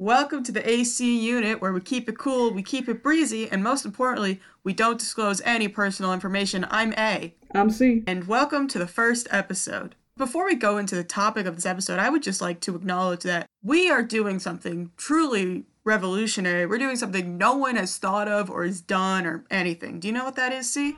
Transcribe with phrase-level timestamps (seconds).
[0.00, 3.62] Welcome to the AC unit where we keep it cool, we keep it breezy, and
[3.62, 6.66] most importantly, we don't disclose any personal information.
[6.70, 7.34] I'm A.
[7.54, 8.02] I'm C.
[8.06, 9.96] And welcome to the first episode.
[10.16, 13.24] Before we go into the topic of this episode, I would just like to acknowledge
[13.24, 16.64] that we are doing something truly revolutionary.
[16.64, 20.00] We're doing something no one has thought of or has done or anything.
[20.00, 20.96] Do you know what that is, C?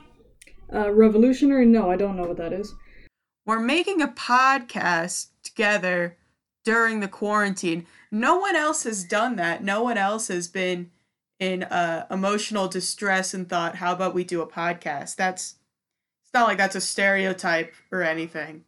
[0.73, 1.65] Uh, revolutionary?
[1.65, 2.73] No, I don't know what that is.
[3.45, 6.15] We're making a podcast together
[6.63, 7.85] during the quarantine.
[8.11, 9.63] No one else has done that.
[9.63, 10.91] No one else has been
[11.39, 15.15] in uh, emotional distress and thought, how about we do a podcast?
[15.15, 15.55] That's,
[16.23, 18.63] it's not like that's a stereotype or anything.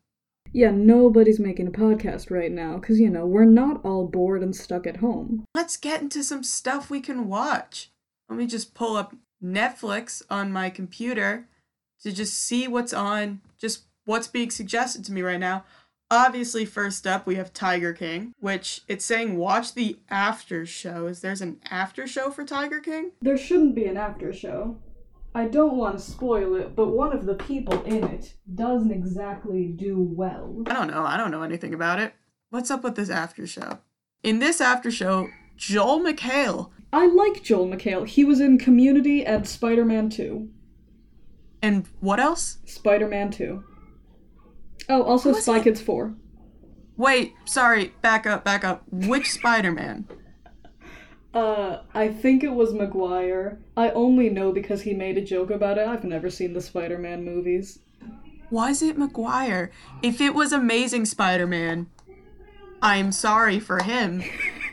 [0.52, 4.56] Yeah, nobody's making a podcast right now because, you know, we're not all bored and
[4.56, 5.46] stuck at home.
[5.54, 7.92] Let's get into some stuff we can watch.
[8.30, 11.48] Let me just pull up Netflix on my computer
[12.02, 15.66] to just see what's on, just what's being suggested to me right now.
[16.12, 21.08] Obviously, first up, we have Tiger King, which it's saying watch the after show.
[21.08, 23.12] Is there's an after show for Tiger King?
[23.22, 24.78] There shouldn't be an after show.
[25.34, 29.66] I don't want to spoil it, but one of the people in it doesn't exactly
[29.66, 30.64] do well.
[30.68, 31.04] I don't know.
[31.04, 32.14] I don't know anything about it.
[32.52, 33.80] What's up with this after show?
[34.22, 36.70] In this after show, Joel McHale.
[36.94, 38.08] I like Joel McHale.
[38.08, 40.50] He was in Community and Spider Man 2.
[41.64, 42.60] And what else?
[42.66, 43.64] Spider Man 2.
[44.90, 46.14] Oh, also Spy Kids 4.
[46.98, 48.84] Wait, sorry, back up, back up.
[48.90, 50.08] Which Spider Man?
[51.34, 53.60] Uh, I think it was Maguire.
[53.76, 55.86] I only know because he made a joke about it.
[55.86, 57.80] I've never seen the Spider Man movies.
[58.50, 59.72] Was it Maguire?
[60.02, 61.88] If it was Amazing Spider Man,
[62.82, 64.24] I'm sorry for him.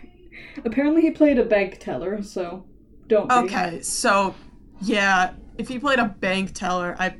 [0.64, 2.64] Apparently, he played a bank teller, so
[3.08, 3.28] don't.
[3.28, 3.34] Be.
[3.34, 4.34] Okay, so
[4.80, 7.16] yeah, if he played a bank teller, I.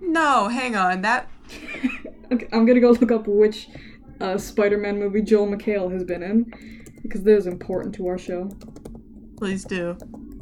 [0.00, 1.02] No, hang on.
[1.02, 1.28] That.
[2.32, 3.68] okay, I'm gonna go look up which
[4.20, 6.52] uh, Spider Man movie Joel McHale has been in
[7.02, 8.50] because this is important to our show.
[9.36, 9.96] Please do.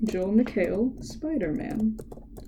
[0.05, 1.99] Joel McHale, Spider Man.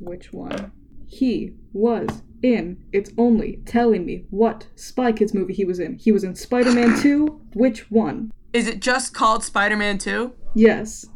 [0.00, 0.73] Which one?
[1.06, 2.84] He was in.
[2.93, 5.97] It's only telling me what Spy Kids movie he was in.
[5.99, 7.27] He was in Spider Man 2.
[7.54, 8.31] Which one?
[8.53, 10.33] Is it just called Spider Man 2?
[10.54, 11.06] Yes.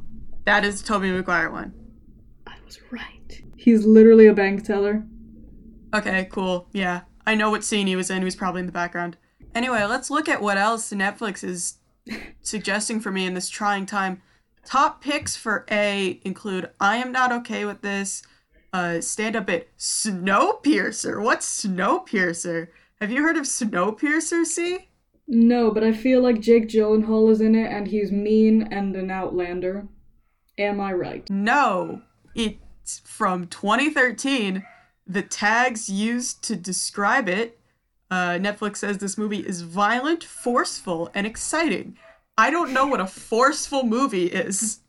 [0.45, 1.73] That is Tobey Maguire one.
[2.47, 3.43] I was right.
[3.57, 5.07] He's literally a bank teller.
[5.95, 6.69] Okay, cool.
[6.73, 7.03] Yeah.
[7.27, 8.19] I know what scene he was in.
[8.19, 9.17] He was probably in the background.
[9.55, 11.75] Anyway, let's look at what else Netflix is
[12.43, 14.23] suggesting for me in this trying time.
[14.65, 18.23] Top picks for A include I Am Not Okay with This,
[18.73, 21.23] uh, stand up at Snowpiercer.
[21.23, 22.69] What's Snowpiercer?
[23.01, 24.89] Have you heard of Snowpiercer, C?
[25.27, 29.11] No, but I feel like Jake Gyllenhaal is in it and he's mean and an
[29.11, 29.89] outlander.
[30.59, 31.29] Am I right?
[31.31, 32.03] No.
[32.35, 34.65] It's from 2013.
[35.07, 37.59] The tags used to describe it
[38.13, 41.97] uh, Netflix says this movie is violent, forceful, and exciting.
[42.37, 44.81] I don't know what a forceful movie is.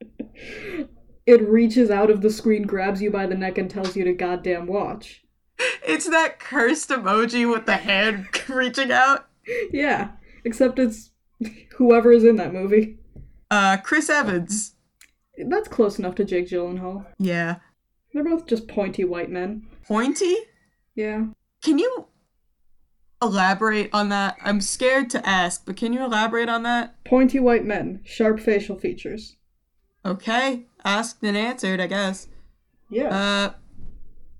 [1.26, 4.12] It reaches out of the screen, grabs you by the neck, and tells you to
[4.12, 5.24] goddamn watch.
[5.86, 9.26] It's that cursed emoji with the hand reaching out.
[9.72, 10.10] Yeah,
[10.44, 11.12] except it's
[11.76, 12.98] whoever is in that movie.
[13.50, 14.74] Uh, Chris Evans.
[15.38, 17.06] That's close enough to Jake Gyllenhaal.
[17.18, 17.56] Yeah.
[18.14, 19.66] They're both just pointy white men.
[19.86, 20.36] Pointy?
[20.94, 21.26] Yeah.
[21.62, 22.06] Can you
[23.20, 24.36] elaborate on that?
[24.42, 27.02] I'm scared to ask, but can you elaborate on that?
[27.04, 29.36] Pointy white men, sharp facial features.
[30.06, 32.28] Okay, asked and answered, I guess.
[32.88, 33.08] Yeah.
[33.08, 33.52] Uh,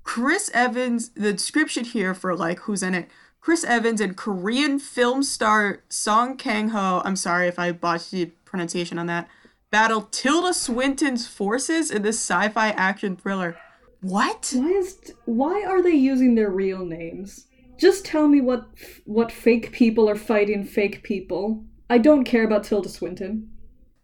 [0.04, 3.08] Chris Evans, the description here for like who's in it.
[3.40, 7.02] Chris Evans and Korean film star Song Kang Ho.
[7.04, 9.28] I'm sorry if I botched the pronunciation on that.
[9.70, 13.56] Battle Tilda Swinton's forces in this sci-fi action thriller.
[14.04, 14.52] What?
[14.54, 17.46] Why is why are they using their real names?
[17.78, 18.68] Just tell me what
[19.06, 21.64] what fake people are fighting fake people.
[21.88, 23.50] I don't care about Tilda Swinton.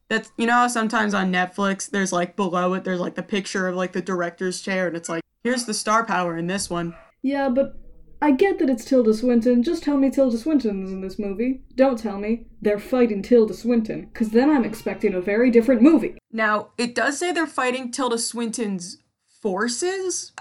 [0.09, 3.77] That's you know sometimes on Netflix there's like below it there's like the picture of
[3.77, 6.95] like the director's chair and it's like here's the star power in this one.
[7.21, 7.79] Yeah, but
[8.23, 9.63] I get that it's Tilda Swinton.
[9.63, 11.63] Just tell me Tilda Swinton's in this movie.
[11.75, 16.17] Don't tell me they're fighting Tilda Swinton, because then I'm expecting a very different movie.
[16.33, 18.99] Now, it does say they're fighting Tilda Swinton's
[19.41, 20.33] forces.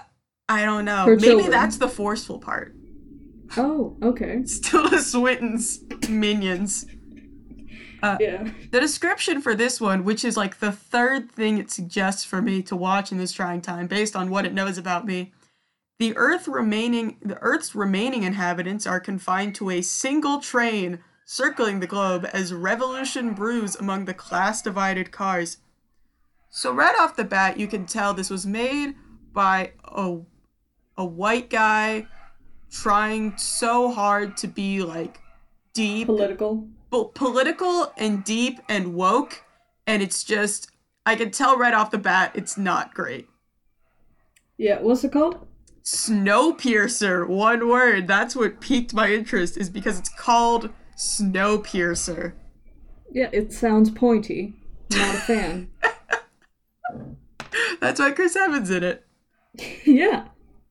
[0.48, 1.06] I don't know.
[1.06, 1.50] Maybe children.
[1.50, 2.74] that's the forceful part.
[3.56, 4.42] Oh, okay.
[4.62, 6.86] Tilda Swinton's minions.
[8.02, 8.50] Uh, Yeah.
[8.70, 12.62] The description for this one, which is like the third thing it suggests for me
[12.62, 15.32] to watch in this trying time, based on what it knows about me,
[15.98, 21.86] the Earth remaining the Earth's remaining inhabitants are confined to a single train circling the
[21.86, 25.58] globe as revolution brews among the class divided cars.
[26.50, 28.94] So right off the bat, you can tell this was made
[29.32, 30.18] by a
[30.98, 32.06] a white guy
[32.70, 35.18] trying so hard to be like
[35.72, 36.68] deep Political.
[36.90, 39.44] both political and deep and woke,
[39.86, 40.70] and it's just
[41.06, 43.28] I can tell right off the bat it's not great.
[44.58, 45.46] Yeah, what's it called?
[45.84, 48.06] Snowpiercer, one word.
[48.06, 52.34] That's what piqued my interest, is because it's called Snowpiercer.
[53.10, 54.54] Yeah, it sounds pointy.
[54.90, 55.70] Not a fan.
[57.80, 59.06] That's why Chris Evans in it.
[59.84, 60.26] yeah.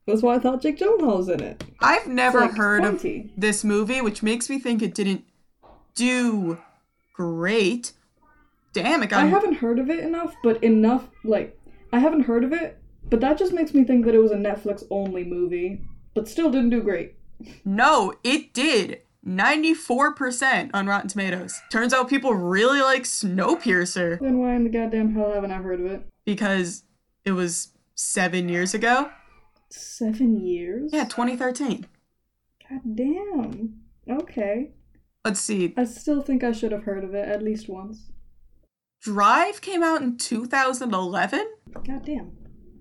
[0.06, 1.64] That's why I thought Jake Gyllenhaal's in it.
[1.82, 3.32] I've never like heard pointy.
[3.36, 5.24] of this movie, which makes me think it didn't
[5.94, 6.58] do
[7.14, 7.92] great.
[8.74, 11.60] Damn, it got I haven't heard of it enough, but enough like
[11.94, 12.80] I haven't heard of it,
[13.10, 15.82] but that just makes me think that it was a Netflix only movie,
[16.14, 17.16] but still didn't do great.
[17.64, 19.02] No, it did.
[19.26, 21.60] 94% on Rotten Tomatoes.
[21.72, 25.80] Turns out people really like Snowpiercer Then why in the goddamn hell haven't I heard
[25.82, 26.02] of it?
[26.26, 26.84] because
[27.26, 29.10] it was seven years ago.
[29.70, 30.92] Seven years?
[30.94, 31.88] Yeah, 2013.
[32.70, 33.80] God damn.
[34.10, 34.72] Okay.
[35.26, 35.74] Let's see.
[35.76, 38.12] I still think I should have heard of it at least once.
[39.02, 41.48] Drive came out in 2011.
[41.86, 42.32] God damn.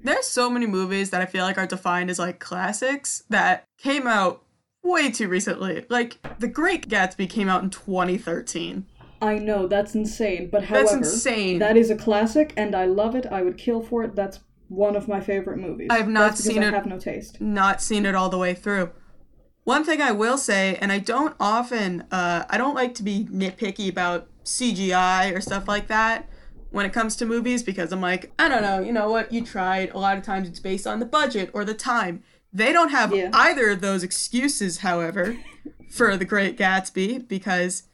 [0.02, 4.06] There's so many movies that I feel like are defined as like classics that came
[4.06, 4.44] out
[4.88, 5.84] way too recently.
[5.88, 8.86] Like The Great Gatsby came out in 2013.
[9.20, 11.58] I know, that's insane, but however, That's insane.
[11.58, 13.26] that is a classic and I love it.
[13.26, 14.14] I would kill for it.
[14.14, 14.38] That's
[14.68, 15.88] one of my favorite movies.
[15.90, 16.74] I have not That's seen I it.
[16.74, 17.40] have no taste.
[17.40, 18.90] not seen it all the way through.
[19.64, 23.24] One thing I will say, and I don't often, uh, I don't like to be
[23.30, 26.28] nitpicky about CGI or stuff like that
[26.70, 29.44] when it comes to movies because I'm like, I don't know, you know what, you
[29.44, 29.90] tried.
[29.90, 32.22] A lot of times it's based on the budget or the time.
[32.52, 33.30] They don't have Yeah.
[33.32, 35.36] either of those excuses, however,
[35.90, 37.84] for The Great Gatsby because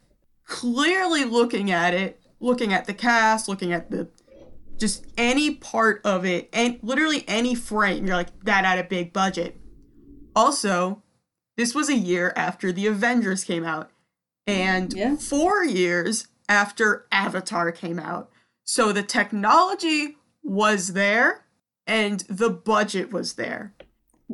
[0.47, 4.09] clearly looking at it, looking at the cast, looking at the
[4.77, 9.13] just any part of it, and literally any frame, you're like, that had a big
[9.13, 9.57] budget.
[10.35, 11.01] Also,
[11.57, 13.91] this was a year after the Avengers came out,
[14.49, 15.15] and Yeah.
[15.15, 18.31] four years after Avatar came out.
[18.65, 21.45] So the technology was there,
[21.87, 23.74] and the budget was there.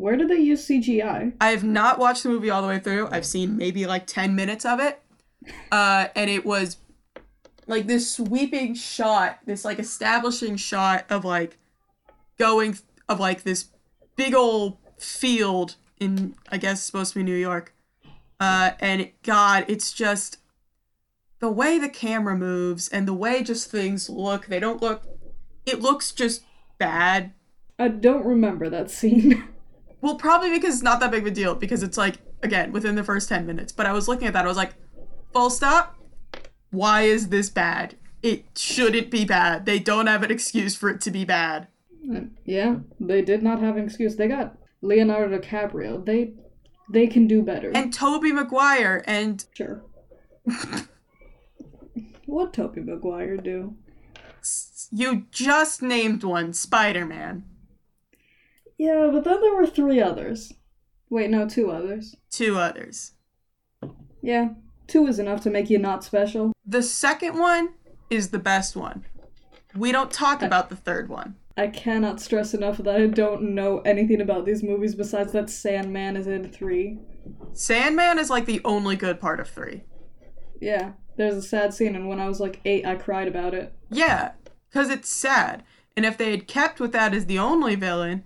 [0.00, 1.34] Where did they use CGI?
[1.40, 3.08] I have not watched the movie all the way through.
[3.10, 5.02] I've seen maybe like 10 minutes of it.
[5.70, 6.78] Uh, and it was
[7.66, 11.58] like this sweeping shot, this like establishing shot of like
[12.38, 12.78] going
[13.10, 13.66] of like this
[14.16, 17.74] big old field in I guess supposed to be New York.
[18.38, 20.38] Uh, and God, it's just
[21.40, 24.46] the way the camera moves and the way just things look.
[24.46, 25.02] They don't look.
[25.66, 26.42] It looks just
[26.78, 27.34] bad.
[27.78, 29.44] I don't remember that scene.
[30.00, 32.94] Well, probably because it's not that big of a deal because it's like again within
[32.94, 33.72] the first 10 minutes.
[33.72, 34.74] But I was looking at that I was like,
[35.32, 35.96] "Full stop.
[36.70, 37.96] Why is this bad?
[38.22, 39.66] It shouldn't be bad.
[39.66, 41.68] They don't have an excuse for it to be bad."
[42.06, 44.16] Mm, yeah, they did not have an excuse.
[44.16, 46.04] They got Leonardo DiCaprio.
[46.04, 46.32] They
[46.90, 47.70] they can do better.
[47.74, 49.82] And Tobey Maguire and sure.
[52.26, 53.76] what Tobey Maguire do?
[54.90, 57.44] you just named one, Spider-Man.
[58.80, 60.54] Yeah, but then there were three others.
[61.10, 62.16] Wait, no, two others.
[62.30, 63.12] Two others.
[64.22, 64.54] Yeah,
[64.86, 66.54] two is enough to make you not special.
[66.64, 67.74] The second one
[68.08, 69.04] is the best one.
[69.76, 71.36] We don't talk about the third one.
[71.58, 76.16] I cannot stress enough that I don't know anything about these movies besides that Sandman
[76.16, 77.00] is in three.
[77.52, 79.82] Sandman is like the only good part of 3.
[80.58, 83.74] Yeah, there's a sad scene, and when I was like eight, I cried about it.
[83.90, 84.32] Yeah,
[84.70, 85.64] because it's sad.
[85.98, 88.24] And if they had kept with that as the only villain,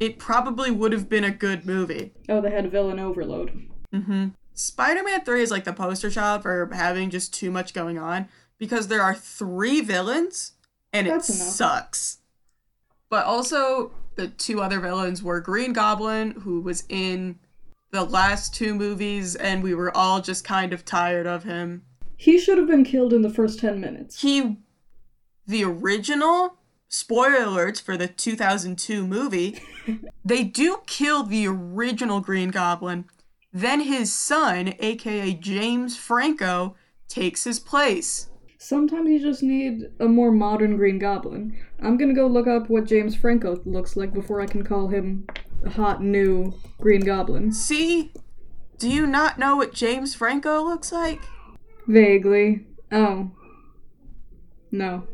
[0.00, 2.12] it probably would have been a good movie.
[2.28, 3.68] Oh, they had villain overload.
[3.92, 4.28] Mm-hmm.
[4.54, 8.28] Spider Man 3 is like the poster child for having just too much going on
[8.58, 10.52] because there are three villains
[10.92, 11.24] and it enough.
[11.24, 12.18] sucks.
[13.08, 17.38] But also, the two other villains were Green Goblin, who was in
[17.90, 21.82] the last two movies, and we were all just kind of tired of him.
[22.16, 24.20] He should have been killed in the first 10 minutes.
[24.20, 24.58] he
[25.46, 26.57] the original
[26.88, 29.60] spoiler alerts for the 2002 movie
[30.24, 33.04] they do kill the original green goblin
[33.52, 36.74] then his son aka james franco
[37.08, 38.30] takes his place
[38.60, 41.56] Sometimes you just need a more modern Green Goblin.
[41.80, 45.28] I'm gonna go look up what James Franco looks like before I can call him
[45.64, 47.52] a hot new Green Goblin.
[47.52, 48.12] see
[48.78, 51.20] do you not know what james franco looks like
[51.88, 52.66] Vaguely.
[52.92, 53.30] Oh.
[54.70, 55.06] No.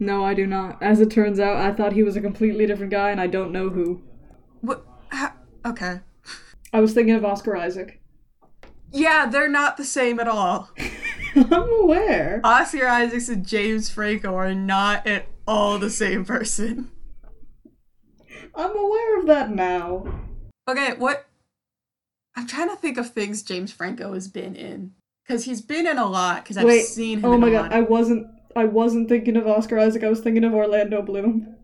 [0.00, 0.80] No, I do not.
[0.82, 3.52] As it turns out, I thought he was a completely different guy, and I don't
[3.52, 4.02] know who.
[4.60, 5.34] what ha-
[5.66, 6.00] okay
[6.72, 8.00] I was thinking of Oscar Isaac.
[8.92, 10.70] yeah they're not the same at all
[11.36, 11.52] I'm
[11.82, 12.40] aware.
[12.44, 16.90] oscar isaacs and james franco are not at all the same person
[18.54, 20.04] I'm aware of that now.
[20.68, 21.26] Okay, what?
[22.34, 24.92] I'm trying to think of things James Franco has been in.
[25.24, 26.42] because he's been in a lot.
[26.42, 27.24] Because I've seen him.
[27.26, 27.72] Oh my god.
[27.72, 28.26] I wasn't
[28.58, 31.54] I wasn't thinking of Oscar Isaac, I was thinking of Orlando Bloom.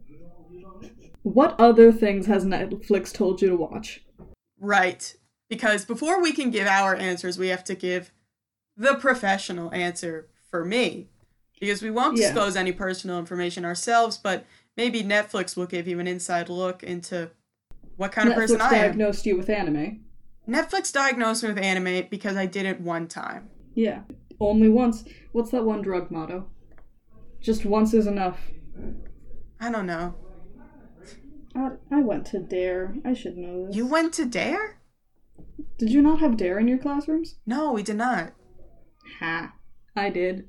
[1.22, 4.04] What other things has Netflix told you to watch?
[4.60, 5.12] Right.
[5.50, 8.12] Because before we can give our answers, we have to give
[8.76, 11.08] the professional answer for me.
[11.58, 12.26] Because we won't Yeah.
[12.28, 14.44] disclose any personal information ourselves, but
[14.76, 17.30] maybe Netflix will give you an inside look into
[17.96, 18.70] what kind of person I am.
[18.70, 20.04] diagnosed you with anime.
[20.48, 23.50] Netflix diagnosed me with anime because I did it one time.
[23.74, 24.02] Yeah.
[24.38, 25.04] Only once.
[25.32, 26.50] What's that one drug motto?
[27.44, 28.38] Just once is enough.
[29.60, 30.14] I don't know.
[31.54, 32.96] I, I went to Dare.
[33.04, 33.76] I should know this.
[33.76, 34.80] You went to Dare?
[35.76, 37.36] Did you not have Dare in your classrooms?
[37.44, 38.32] No, we did not.
[39.20, 39.52] Ha.
[39.94, 40.48] I did.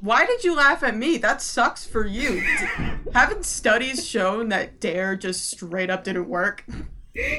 [0.00, 1.18] Why did you laugh at me?
[1.18, 2.40] That sucks for you.
[3.12, 6.64] Haven't studies shown that Dare just straight up didn't work?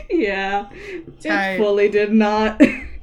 [0.09, 0.69] yeah.
[0.71, 2.61] It fully did not.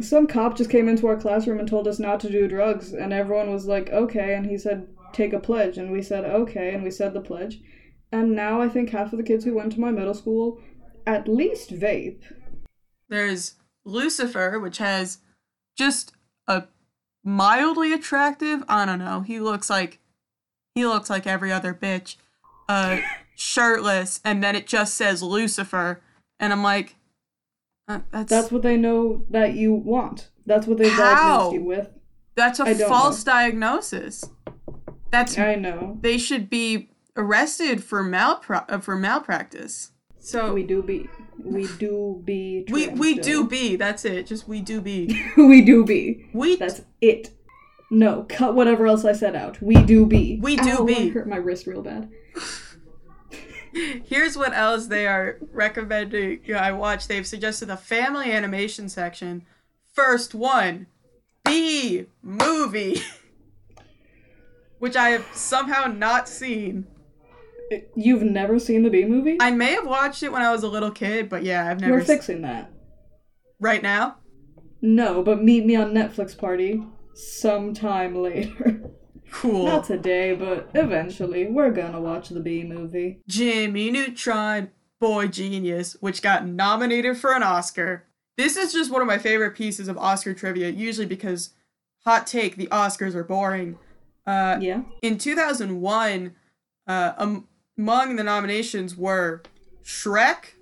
[0.00, 3.12] Some cop just came into our classroom and told us not to do drugs, and
[3.12, 4.34] everyone was like, okay.
[4.34, 5.78] And he said, take a pledge.
[5.78, 6.72] And we said, okay.
[6.72, 7.60] And we said the pledge.
[8.12, 10.60] And now I think half of the kids who went to my middle school
[11.06, 12.22] at least vape.
[13.08, 15.18] There's Lucifer, which has
[15.76, 16.12] just
[16.46, 16.64] a
[17.24, 18.62] mildly attractive.
[18.68, 19.22] I don't know.
[19.22, 19.98] He looks like
[20.74, 22.16] he looks like every other bitch,
[22.68, 23.00] uh,
[23.36, 26.02] shirtless, and then it just says Lucifer,
[26.38, 26.96] and I'm like,
[27.88, 30.28] uh, that's That's what they know that you want.
[30.46, 30.98] That's what they How?
[30.98, 31.88] diagnosed you with.
[32.34, 34.24] that's a false diagnosis.
[35.10, 35.96] That's I know.
[36.00, 39.92] they should be arrested for malpra- uh, for malpractice.
[40.18, 41.08] So We do be.
[41.42, 42.66] We do be.
[42.70, 43.76] we we do be.
[43.76, 44.26] That's it.
[44.26, 45.24] Just we do be.
[45.36, 46.28] we do be.
[46.34, 47.30] We That's it.
[47.90, 49.62] No, cut whatever else I said out.
[49.62, 50.38] We do be.
[50.42, 50.94] We do Ow, be.
[50.94, 52.10] I hurt my wrist real bad.
[53.72, 57.06] Here's what else they are recommending I watch.
[57.08, 59.44] They've suggested the family animation section.
[59.94, 60.86] First one,
[61.44, 63.02] Bee movie,
[64.78, 66.86] which I have somehow not seen.
[67.94, 69.36] You've never seen the Bee movie?
[69.40, 71.94] I may have watched it when I was a little kid, but yeah, I've never.
[71.94, 72.70] We're fixing that.
[73.60, 74.16] right now.
[74.80, 76.82] No, but meet me on Netflix party
[77.14, 78.90] sometime later.
[79.30, 79.66] Cool.
[79.66, 81.46] Not today, but eventually.
[81.46, 83.20] We're gonna watch the Bee movie.
[83.28, 84.70] Jimmy Neutron,
[85.00, 88.04] Boy Genius, which got nominated for an Oscar.
[88.36, 91.50] This is just one of my favorite pieces of Oscar trivia, usually because,
[92.04, 93.78] hot take, the Oscars are boring.
[94.26, 94.82] Uh, Yeah.
[95.02, 96.34] in 2001,
[96.86, 99.42] uh, um, among the nominations were
[99.84, 100.54] Shrek,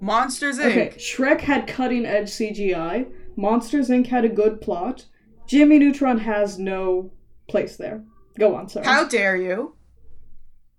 [0.00, 3.06] Monsters Inc., Okay, Shrek had cutting edge CGI.
[3.36, 4.08] Monsters Inc.
[4.08, 5.06] had a good plot.
[5.46, 7.10] Jimmy Neutron has no
[7.52, 8.02] place there.
[8.38, 8.82] Go on, sir.
[8.82, 9.76] How Dare You,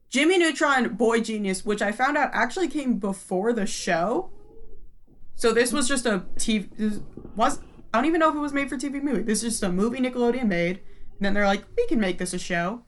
[0.10, 4.32] Jimmy Neutron, Boy Genius, which I found out actually came before the show.
[5.36, 6.70] So this was just a TV.
[6.78, 7.00] This
[7.36, 7.60] was
[7.94, 9.22] I don't even know if it was made for TV movie.
[9.22, 12.34] This is just a movie Nickelodeon made, and then they're like, we can make this
[12.34, 12.84] a show.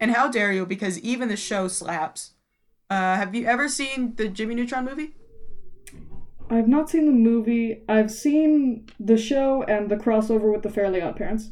[0.00, 0.66] And how dare you?
[0.66, 2.32] Because even the show slaps.
[2.88, 5.14] Uh, have you ever seen the Jimmy Neutron movie?
[6.48, 7.82] I've not seen the movie.
[7.88, 11.50] I've seen the show and the crossover with the Fairly Odd Parents.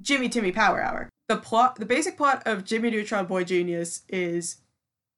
[0.00, 1.08] Jimmy Timmy Power Hour.
[1.28, 4.58] The plot, the basic plot of Jimmy Neutron Boy Genius is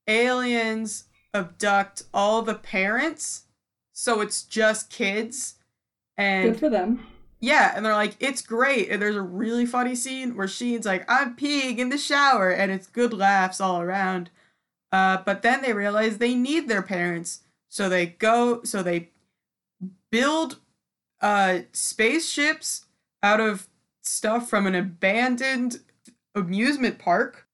[0.06, 1.04] aliens
[1.34, 3.44] abduct all the parents,
[3.92, 5.56] so it's just kids.
[6.16, 7.06] And Good for them.
[7.40, 8.88] yeah, and they're like, it's great.
[8.90, 12.72] And there's a really funny scene where Sheen's like, I'm peeing in the shower, and
[12.72, 14.30] it's good laughs all around.
[14.90, 19.10] Uh, but then they realize they need their parents, so they go, so they
[20.10, 20.58] build
[21.20, 22.86] uh spaceships
[23.22, 23.67] out of
[24.08, 25.80] stuff from an abandoned
[26.34, 27.46] amusement park.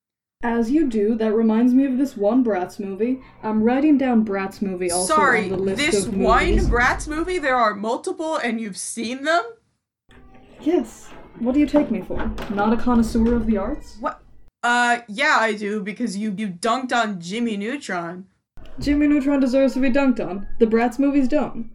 [0.42, 3.20] As you do, that reminds me of this one Bratz movie.
[3.42, 6.68] I'm writing down Bratz movie also Sorry, on the list this of one movies.
[6.68, 9.42] Bratz movie, there are multiple, and you've seen them.
[10.60, 11.08] yes.
[11.40, 12.30] What do you take me for?
[12.50, 13.96] Not a connoisseur of the arts?
[14.00, 14.20] What?
[14.62, 18.26] Uh, yeah, I do because you you dunked on Jimmy Neutron.
[18.78, 20.46] Jimmy Neutron deserves to be dunked on.
[20.60, 21.70] The Bratz movies don't.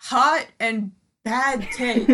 [0.00, 0.92] Hot and
[1.24, 2.08] bad take.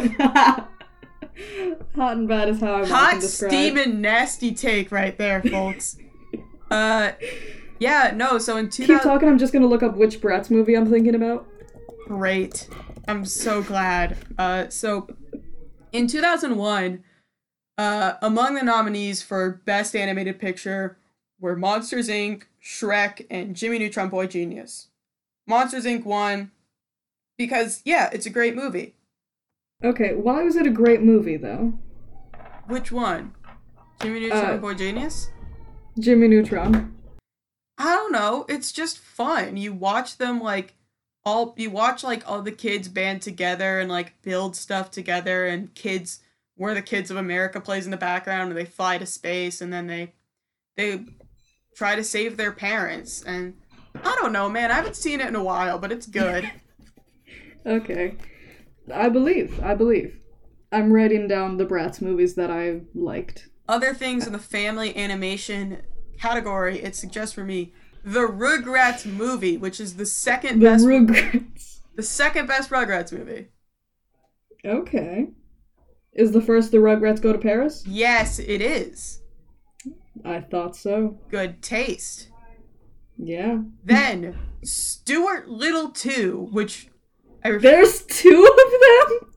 [1.97, 5.97] Hot and bad is how I'm Hot, steaming, nasty take right there, folks.
[6.71, 7.13] uh,
[7.79, 8.39] yeah, no.
[8.39, 9.29] So in Keep 2000, talking.
[9.29, 11.47] I'm just gonna look up which Bratz movie I'm thinking about.
[12.07, 12.69] great.
[13.07, 14.17] I'm so glad.
[14.39, 15.09] Uh, so
[15.93, 17.05] in 2001,
[17.77, 20.97] uh, among the nominees for Best Animated Picture
[21.41, 24.89] were Monsters Inc., Shrek, and Jimmy Neutron Boy Genius.
[25.47, 26.05] Monsters Inc.
[26.05, 26.51] won
[27.37, 28.95] because yeah, it's a great movie.
[29.85, 31.75] Okay, why was it a great movie though?
[32.67, 33.35] Which one?
[34.01, 35.29] Jimmy Neutron Uh, Boy Genius?
[35.99, 36.95] Jimmy Neutron.
[37.79, 38.47] I don't know.
[38.49, 39.57] It's just fun.
[39.57, 40.75] You watch them like
[41.25, 45.75] all you watch like all the kids band together and like build stuff together and
[45.75, 46.21] kids
[46.57, 49.73] where the kids of America plays in the background and they fly to space and
[49.73, 50.13] then they
[50.77, 51.05] they
[51.77, 53.55] try to save their parents and
[53.97, 54.71] I don't know, man.
[54.71, 56.51] I haven't seen it in a while, but it's good.
[57.67, 58.15] Okay.
[58.93, 59.63] I believe.
[59.63, 60.19] I believe.
[60.73, 63.49] I'm writing down the Bratz movies that I liked.
[63.69, 65.83] Other things in the family animation
[66.19, 67.73] category, it suggests for me
[68.05, 71.81] the Rugrats movie, which is the second The best Rugrats.
[71.95, 73.49] the second best Rugrats movie.
[74.65, 75.29] Okay.
[76.13, 77.85] Is the first the Rugrats go to Paris?
[77.87, 79.21] Yes, it is.
[80.25, 81.19] I thought so.
[81.31, 82.29] Good taste.
[83.17, 83.61] Yeah.
[83.85, 86.89] Then Stuart Little 2, which
[87.45, 89.31] I There's two of them?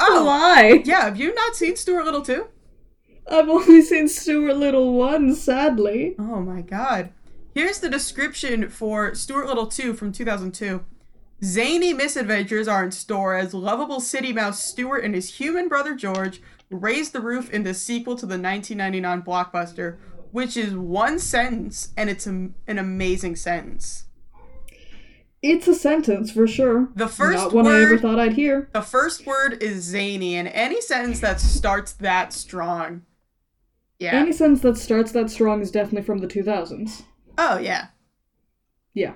[0.00, 0.24] Oh.
[0.26, 0.82] Why?
[0.84, 2.46] Yeah, have you not seen Stuart Little 2?
[3.30, 6.16] I've only seen Stuart Little one, sadly.
[6.18, 7.10] Oh my god.
[7.54, 10.84] Here's the description for Stuart Little 2 from 2002.
[11.44, 16.40] Zany misadventures are in store as lovable city mouse Stuart and his human brother George
[16.70, 19.98] raise the roof in the sequel to the 1999 blockbuster,
[20.30, 24.04] which is one sentence, and it's a, an amazing sentence.
[25.42, 26.88] It's a sentence for sure.
[26.94, 28.68] The first Not one I ever word- thought I'd hear.
[28.72, 33.02] The first word is zany, and any sentence that starts that strong.
[33.98, 34.14] Yeah.
[34.14, 37.02] Any sentence that starts that strong is definitely from the 2000s.
[37.38, 37.88] oh, yeah.
[38.94, 39.14] Yeah.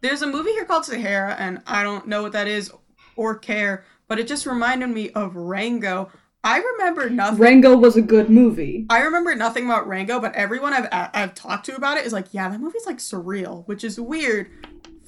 [0.00, 2.72] There's a movie here called Sahara, and I don't know what that is
[3.16, 6.10] or care, but it just reminded me of Rango.
[6.44, 7.38] I remember nothing.
[7.40, 8.86] Rango was a good movie.
[8.90, 12.26] I remember nothing about Rango, but everyone I've I've talked to about it is like,
[12.32, 14.48] yeah, that movie's like surreal, which is weird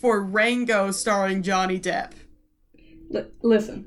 [0.01, 2.13] for Rango starring Johnny Depp.
[3.11, 3.85] Li- listen.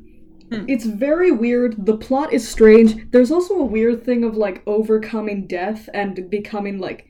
[0.52, 0.66] Hmm.
[0.68, 1.86] It's very weird.
[1.86, 3.10] The plot is strange.
[3.12, 7.08] There's also a weird thing of like overcoming death and becoming like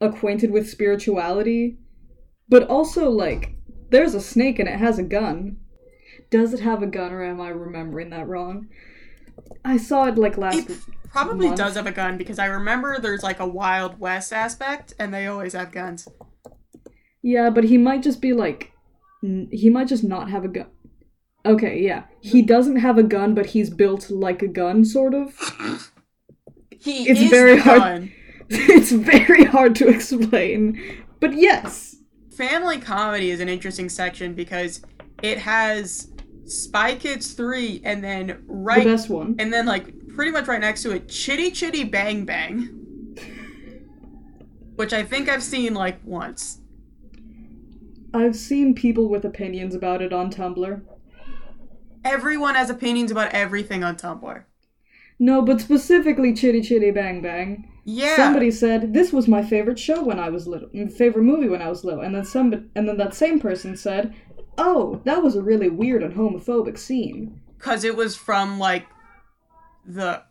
[0.00, 1.78] acquainted with spirituality.
[2.48, 3.56] But also like
[3.90, 5.58] there's a snake and it has a gun.
[6.30, 8.68] Does it have a gun or am I remembering that wrong?
[9.64, 10.78] I saw it like last It
[11.10, 11.58] probably month.
[11.58, 15.26] does have a gun because I remember there's like a Wild West aspect, and they
[15.26, 16.08] always have guns.
[17.34, 18.72] Yeah, but he might just be like
[19.50, 20.68] he might just not have a gun.
[21.44, 22.04] Okay, yeah.
[22.20, 25.34] He doesn't have a gun, but he's built like a gun sort of.
[26.78, 28.12] He It's is very hard- gun.
[28.48, 30.80] it's very hard to explain.
[31.18, 31.96] But yes.
[32.36, 34.82] Family comedy is an interesting section because
[35.22, 36.12] it has
[36.44, 39.34] Spy Kids 3 and then right The best one.
[39.40, 42.68] and then like pretty much right next to it Chitty Chitty Bang Bang.
[44.76, 46.60] Which I think I've seen like once.
[48.16, 50.82] I've seen people with opinions about it on Tumblr.
[52.04, 54.44] Everyone has opinions about everything on Tumblr.
[55.18, 57.70] No, but specifically Chitty Chitty Bang Bang.
[57.84, 58.16] Yeah.
[58.16, 61.62] Somebody said this was my favorite show when I was little, mm, favorite movie when
[61.62, 64.14] I was little, and then somebody, and then that same person said,
[64.58, 68.86] "Oh, that was a really weird and homophobic scene." Cause it was from like
[69.86, 70.22] the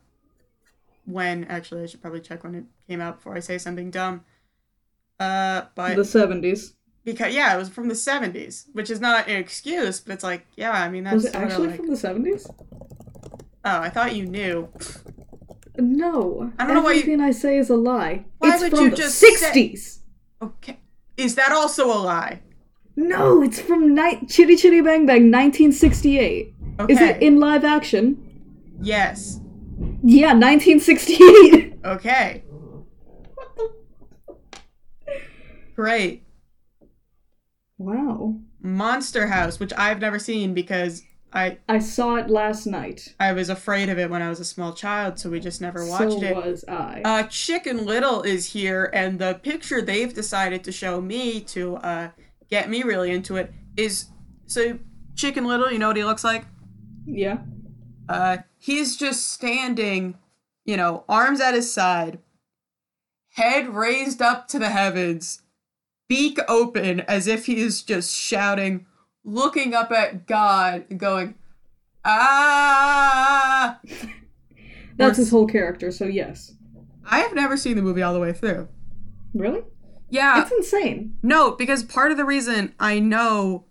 [1.06, 4.26] when actually I should probably check when it came out before I say something dumb.
[5.20, 6.74] Uh but The seventies.
[7.06, 10.46] Because yeah, it was from the seventies, which is not an excuse, but it's like,
[10.58, 12.48] yeah, I mean that's Was it actually like, from the seventies?
[13.64, 14.70] Oh, I thought you knew.
[15.78, 16.52] No.
[16.60, 18.26] I don't know why you- Everything I say is a lie.
[18.40, 20.02] Why it's would from you the just say- sixties.
[20.42, 20.80] Okay.
[21.18, 22.42] Is that also a lie?
[22.98, 26.54] No, it's from ni- Chitty Chitty Bang Bang, 1968.
[26.80, 26.94] Okay.
[26.94, 28.18] Is it in live action?
[28.82, 29.40] yes.
[30.02, 31.80] Yeah, 1968.
[31.84, 32.44] Okay.
[35.76, 36.24] Great.
[37.78, 38.36] Wow.
[38.62, 43.14] Monster House, which I've never seen because I I saw it last night.
[43.20, 45.86] I was afraid of it when I was a small child, so we just never
[45.86, 46.36] watched so it.
[46.36, 47.02] was I.
[47.04, 52.10] Uh, Chicken Little is here, and the picture they've decided to show me to uh,
[52.50, 54.06] get me really into it is
[54.46, 54.80] so
[55.16, 55.72] Chicken Little.
[55.72, 56.46] You know what he looks like?
[57.06, 57.40] yeah.
[58.08, 60.16] Uh, he's just standing,
[60.64, 62.20] you know, arms at his side,
[63.34, 65.42] head raised up to the heavens,
[66.08, 68.86] beak open as if he is just shouting,
[69.24, 71.36] looking up at God, and going,
[72.04, 73.80] ah.
[74.98, 76.54] That's his whole character, so yes.
[77.06, 78.68] I have never seen the movie all the way through.
[79.34, 79.62] Really?
[80.10, 81.18] Yeah, It's insane.
[81.24, 83.66] no, because part of the reason I know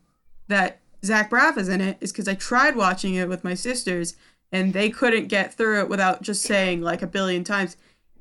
[0.48, 4.16] that Zach Braff is in it is because I tried watching it with my sisters
[4.52, 7.76] and they couldn't get through it without just saying like a billion times,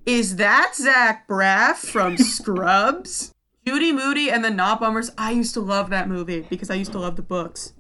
[0.06, 3.33] "Is that Zach Braff from Scrubs?"
[3.66, 5.12] Judy Moody and the Not Bummers.
[5.18, 7.74] I used to love that movie because I used to love the books.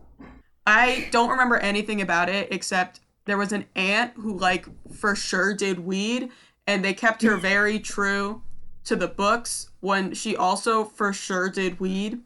[0.65, 5.53] I don't remember anything about it except there was an aunt who like for sure
[5.53, 6.29] did weed
[6.65, 8.41] and they kept her very true
[8.85, 12.21] to the books when she also for sure did weed.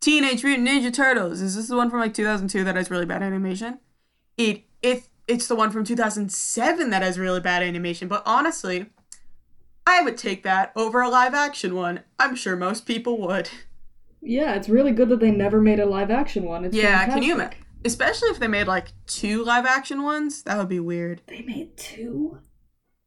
[0.00, 1.40] Teenage Mutant Ninja Turtles.
[1.40, 3.80] Is this the one from like 2002 that has really bad animation?
[4.36, 8.06] It it it's the one from 2007 that has really bad animation.
[8.06, 8.86] But honestly,
[9.86, 12.00] I would take that over a live action one.
[12.18, 13.48] I'm sure most people would.
[14.20, 16.64] Yeah, it's really good that they never made a live action one.
[16.64, 17.14] It's Yeah, fantastic.
[17.14, 17.58] can you imagine?
[17.84, 21.22] Especially if they made like two live action ones, that would be weird.
[21.28, 22.38] They made two?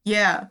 [0.06, 0.48] Yeah.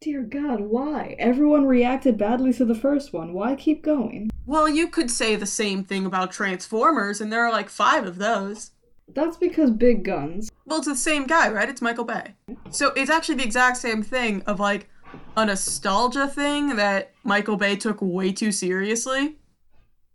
[0.00, 1.16] Dear God, why?
[1.18, 3.32] Everyone reacted badly to the first one.
[3.34, 4.30] Why keep going?
[4.46, 8.16] Well, you could say the same thing about Transformers, and there are like five of
[8.18, 8.70] those.
[9.12, 10.50] That's because big guns.
[10.64, 11.68] Well, it's the same guy, right?
[11.68, 12.34] It's Michael Bay.
[12.70, 14.88] So it's actually the exact same thing of like
[15.36, 19.36] a nostalgia thing that Michael Bay took way too seriously.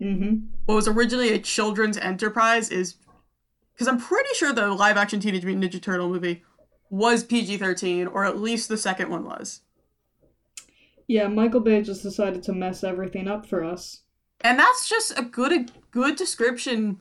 [0.02, 0.48] Mm-hmm.
[0.66, 2.96] What was originally a children's enterprise is
[3.74, 6.44] because I'm pretty sure the live action Teenage Mutant Ninja Turtle movie
[6.90, 9.62] was PG 13, or at least the second one was.
[11.08, 14.02] Yeah, Michael Bay just decided to mess everything up for us.
[14.42, 17.00] And that's just a good a good description.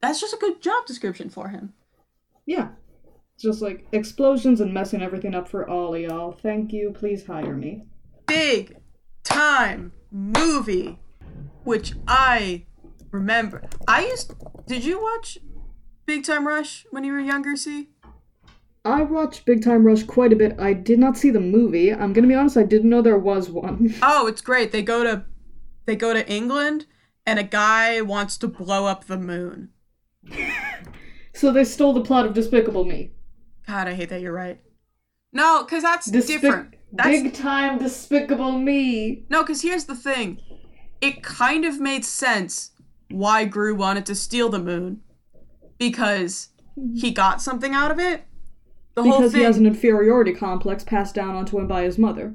[0.00, 1.74] That's just a good job description for him.
[2.46, 2.70] Yeah.
[3.40, 6.32] Just like explosions and messing everything up for all of y'all.
[6.32, 6.90] Thank you.
[6.90, 7.84] Please hire me.
[8.26, 8.76] big
[9.22, 10.98] time movie
[11.62, 12.64] which i
[13.12, 14.32] remember i used
[14.66, 15.38] did you watch
[16.06, 17.88] big time rush when you were younger see
[18.82, 20.58] I watched Big Time Rush quite a bit.
[20.58, 21.92] I did not see the movie.
[21.92, 23.94] I'm gonna be honest, I didn't know there was one.
[24.02, 25.26] oh it's great they go to
[25.84, 26.86] they go to england
[27.26, 29.68] and a guy wants to blow up the moon
[31.34, 33.12] so they stole the plot of Despicable Me.
[33.70, 34.60] God i hate that you're right
[35.32, 39.24] no because that's Despic- different that's Big time Despicable Me.
[39.30, 40.40] no because here's the thing
[41.00, 42.72] it kind of made sense
[43.10, 45.00] why gru wanted to steal the moon
[45.78, 47.14] because he mm-hmm.
[47.14, 48.24] got something out of it
[48.94, 51.98] the whole Because thing he has an inferiority complex passed down onto him by his
[51.98, 52.34] mother.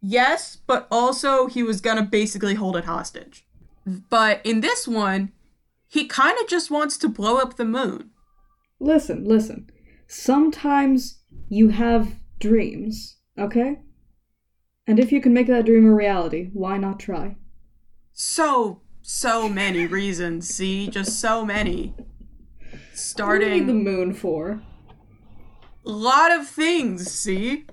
[0.00, 3.46] Yes, but also he was gonna basically hold it hostage.
[3.86, 5.32] But in this one,
[5.88, 8.10] he kind of just wants to blow up the moon.
[8.78, 9.70] Listen, listen.
[10.12, 13.78] Sometimes you have dreams, okay?
[14.84, 17.36] And if you can make that dream a reality, why not try?
[18.12, 20.88] So, so many reasons, see?
[20.88, 21.94] Just so many.
[23.18, 24.60] What do you need the moon for?
[25.86, 27.66] a lot of things, see?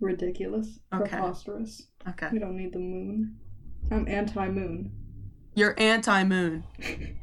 [0.00, 0.80] Ridiculous.
[0.94, 1.08] Okay.
[1.08, 1.86] Preposterous.
[2.10, 2.28] Okay.
[2.30, 3.38] We don't need the moon.
[3.90, 4.92] I'm anti-moon.
[5.54, 6.64] You're anti moon.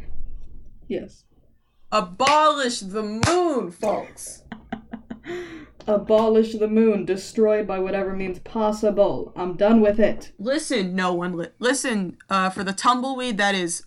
[0.87, 1.24] Yes.
[1.95, 4.43] Abolish the moon, folks!
[5.87, 9.31] Abolish the moon, destroyed by whatever means possible.
[9.33, 10.33] I'm done with it.
[10.37, 13.81] Listen, no one li- listen uh, for the tumbleweed that is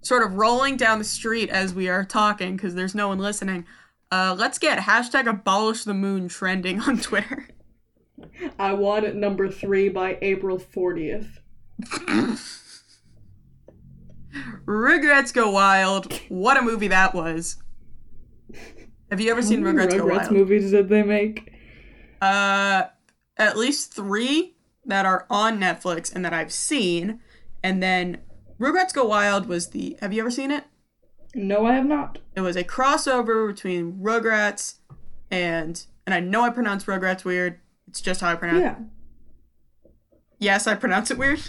[0.00, 3.66] sort of rolling down the street as we are talking because there's no one listening.
[4.12, 7.48] Uh, let's get hashtag abolish the moon trending on Twitter.
[8.60, 11.40] I want it number three by April 40th.
[14.64, 16.12] Rugrats Go Wild.
[16.28, 17.56] What a movie that was.
[19.10, 20.30] Have you ever seen Rugrats Go Wild?
[20.30, 21.52] movies did they make?
[22.20, 22.84] Uh,
[23.36, 27.20] at least three that are on Netflix and that I've seen,
[27.62, 28.18] and then
[28.58, 29.96] Rugrats Go Wild was the.
[30.00, 30.64] Have you ever seen it?
[31.34, 32.18] No, I have not.
[32.36, 34.78] It was a crossover between Rugrats
[35.30, 37.60] and and I know I pronounce Rugrats weird.
[37.88, 38.58] It's just how I pronounce.
[38.58, 38.62] It.
[38.62, 38.76] Yeah.
[40.38, 41.40] Yes, I pronounce it weird.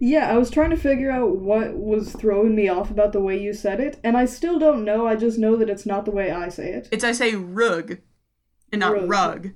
[0.00, 3.40] Yeah, I was trying to figure out what was throwing me off about the way
[3.40, 5.06] you said it, and I still don't know.
[5.06, 6.88] I just know that it's not the way I say it.
[6.92, 7.98] It's I say rug,
[8.72, 9.08] and not Rug.
[9.08, 9.50] rug.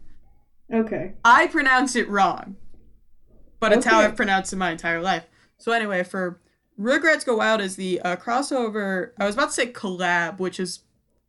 [0.73, 1.15] Okay.
[1.25, 2.57] I pronounce it wrong,
[3.61, 5.27] but it's how I've pronounced it my entire life.
[5.59, 6.41] So anyway, for
[6.79, 9.11] Rugrats Go Wild is the uh, crossover.
[9.19, 10.81] I was about to say collab, which is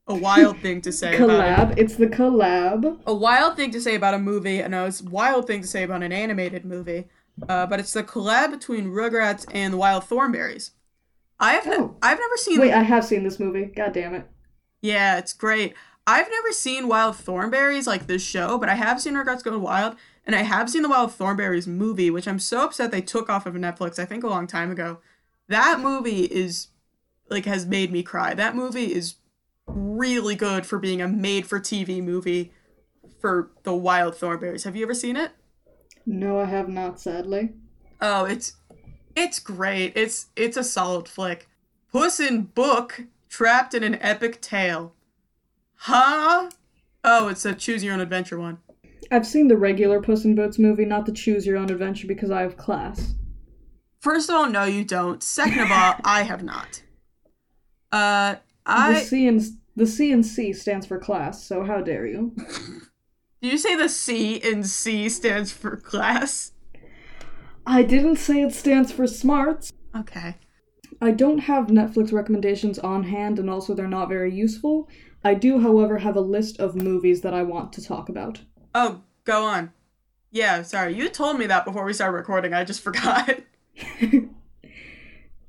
[0.08, 1.78] a wild thing to say Collab.
[1.78, 3.00] It's the collab.
[3.06, 6.04] a wild thing to say about a movie, and a wild thing to say about
[6.04, 7.08] an animated movie.
[7.50, 10.72] Uh, but it's the collab between Rugrats and the Wild Thornberrys.
[11.40, 11.96] I have Oh.
[12.02, 12.60] I've never seen.
[12.60, 13.66] Wait, I have seen this movie.
[13.66, 14.28] God damn it.
[14.82, 15.74] Yeah, it's great.
[16.06, 19.96] I've never seen Wild Thornberrys like this show, but I have seen Rugrats Go Wild,
[20.26, 23.46] and I have seen the Wild Thornberrys movie, which I'm so upset they took off
[23.46, 23.98] of Netflix.
[24.00, 25.00] I think a long time ago.
[25.48, 26.68] That movie is
[27.30, 28.34] like has made me cry.
[28.34, 29.16] That movie is
[29.66, 32.52] really good for being a made-for-TV movie
[33.22, 34.66] for the Wild Thornberrys.
[34.66, 35.32] Have you ever seen it?
[36.06, 37.54] No, I have not, sadly.
[38.02, 38.58] Oh, it's
[39.16, 39.94] it's great.
[39.96, 41.48] It's it's a solid flick.
[41.92, 44.94] Puss in Book trapped in an epic tale.
[45.76, 46.50] Huh?
[47.04, 48.60] Oh, it's a choose your own adventure one.
[49.12, 52.32] I've seen the regular Puss in Boots movie, not the Choose Your Own Adventure, because
[52.32, 53.14] I have class.
[54.00, 55.22] First of all, no, you don't.
[55.22, 56.82] Second of all, I have not.
[57.92, 59.42] Uh, the I C and
[59.76, 62.36] the C and C stands for class, so how dare you?
[63.44, 66.54] do you say the C in C stands for class?
[67.68, 69.74] I didn't say it stands for smarts.
[69.94, 70.38] Okay.
[71.02, 74.90] I don't have Netflix recommendations on hand, and also they're not very useful.
[75.26, 78.42] I do, however, have a list of movies that I want to talk about.
[78.74, 79.74] Oh, go on.
[80.32, 80.96] Yeah, sorry.
[80.96, 82.54] You told me that before we started recording.
[82.54, 83.40] I just forgot.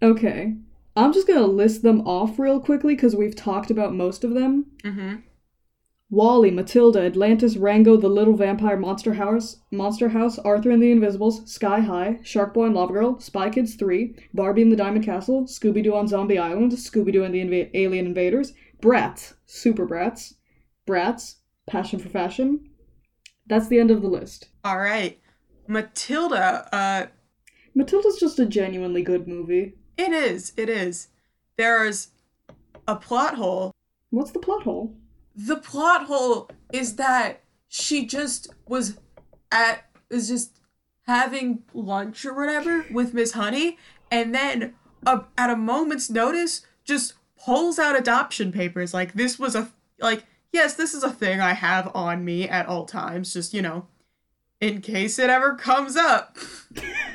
[0.02, 0.54] Okay.
[0.96, 4.66] I'm just gonna list them off real quickly because we've talked about most of them.
[4.82, 5.14] mm-hmm.
[6.10, 11.50] WALL-E, Matilda, Atlantis, Rango, The Little Vampire Monster House, Monster House, Arthur and the Invisibles,
[11.50, 15.44] Sky High, Shark Boy and Lava Girl, Spy Kids 3, Barbie and the Diamond Castle,
[15.46, 20.34] Scooby Doo on Zombie Island, Scooby Doo and the Inva- Alien Invaders, Bratz, Super Brats,
[20.86, 21.36] Bratz,
[21.66, 22.68] Passion for Fashion.
[23.46, 24.48] That's the end of the list.
[24.62, 25.18] All right.
[25.66, 27.06] Matilda, uh,
[27.74, 29.74] Matilda's just a genuinely good movie.
[29.96, 30.52] it is.
[30.56, 31.08] It is.
[31.56, 32.08] There's
[32.86, 33.72] a plot hole.
[34.10, 34.94] What's the plot hole?
[35.36, 38.98] The plot hole is that she just was
[39.50, 40.60] at, is just
[41.06, 43.78] having lunch or whatever with Miss Honey,
[44.10, 44.74] and then
[45.06, 48.94] uh, at a moment's notice, just pulls out adoption papers.
[48.94, 49.70] Like, this was a,
[50.00, 53.62] like, yes, this is a thing I have on me at all times, just, you
[53.62, 53.86] know,
[54.60, 56.38] in case it ever comes up.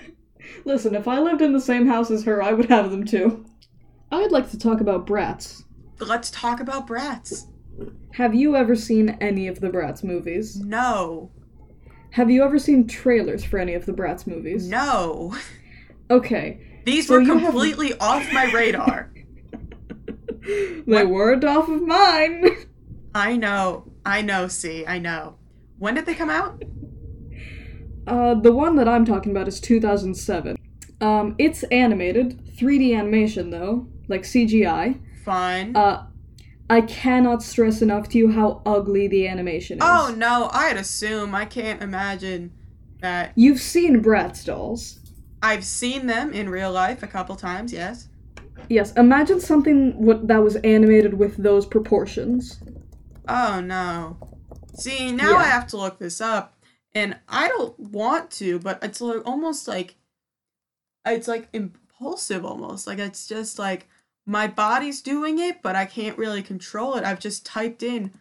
[0.65, 3.45] Listen, if I lived in the same house as her, I would have them too.
[4.11, 5.63] I'd like to talk about Bratz.
[5.99, 7.45] Let's talk about Bratz.
[8.13, 10.57] Have you ever seen any of the Bratz movies?
[10.59, 11.31] No.
[12.11, 14.67] Have you ever seen trailers for any of the Bratz movies?
[14.67, 15.35] No.
[16.11, 16.59] Okay.
[16.85, 19.11] These So were you have- completely off my radar.
[20.87, 22.45] They weren't off of mine.
[23.13, 23.91] I know.
[24.05, 25.35] I know, see, I know.
[25.77, 26.63] When did they come out?
[28.07, 30.55] Uh, the one that I'm talking about is 2007.
[31.01, 34.99] Um, it's animated, 3D animation though, like CGI.
[35.23, 35.75] Fine.
[35.75, 36.07] Uh,
[36.69, 39.83] I cannot stress enough to you how ugly the animation is.
[39.83, 41.33] oh no, I'd assume.
[41.33, 42.51] I can't imagine
[43.01, 43.31] that.
[43.35, 44.99] You've seen Bratz dolls.
[45.41, 48.09] I've seen them in real life a couple times, yes.
[48.69, 52.59] Yes, imagine something what that was animated with those proportions.
[53.27, 54.17] Oh no.
[54.75, 55.37] See, now Yeah.
[55.37, 56.55] I have to look this up.
[56.93, 59.95] And I don't want to, but it's like almost like
[61.05, 62.85] it's like impulsive almost.
[62.87, 63.87] Like it's just like
[64.29, 67.03] my body's doing it, but I can't really control it.
[67.03, 68.11] I've just typed in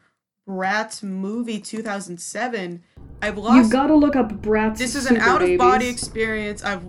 [0.49, 2.83] Bratz movie 2007.
[3.21, 4.79] I've lost You've got to look up Bratz.
[4.79, 6.65] This is an out of body experience.
[6.65, 6.83] I've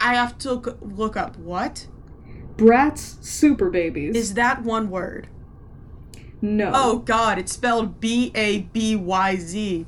[0.00, 1.88] I have to look, up what?
[2.56, 4.14] Bratz Super Babyz.
[4.14, 5.26] Is that one word?
[6.40, 6.70] no.
[6.72, 9.84] Oh god, it's spelled B A B Y Z.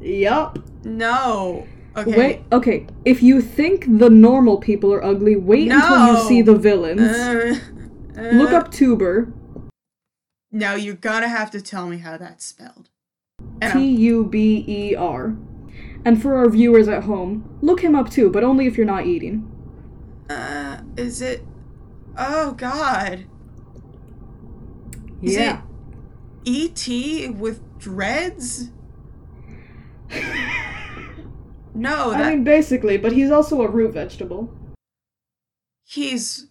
[0.00, 0.58] Yup.
[0.84, 1.68] No.
[1.96, 2.18] Okay.
[2.18, 2.40] Wait.
[2.50, 2.88] Okay.
[3.04, 7.00] If you think the normal people are ugly, wait until you see the villains.
[7.00, 7.54] Uh,
[8.16, 9.32] uh, Look up Tuber.
[10.50, 12.88] Now you're gonna have to tell me how that's spelled.
[13.72, 15.36] T U B E R.
[16.04, 19.06] And for our viewers at home, look him up too, but only if you're not
[19.06, 19.50] eating.
[20.30, 21.44] uh, is it?
[22.16, 23.26] Oh God.
[25.22, 25.58] Is yeah.
[25.58, 25.62] it
[26.44, 27.28] E.T.
[27.30, 28.70] with dreads?
[31.78, 34.50] No, that I mean, basically, but he's also a root vegetable.
[35.84, 36.46] he's.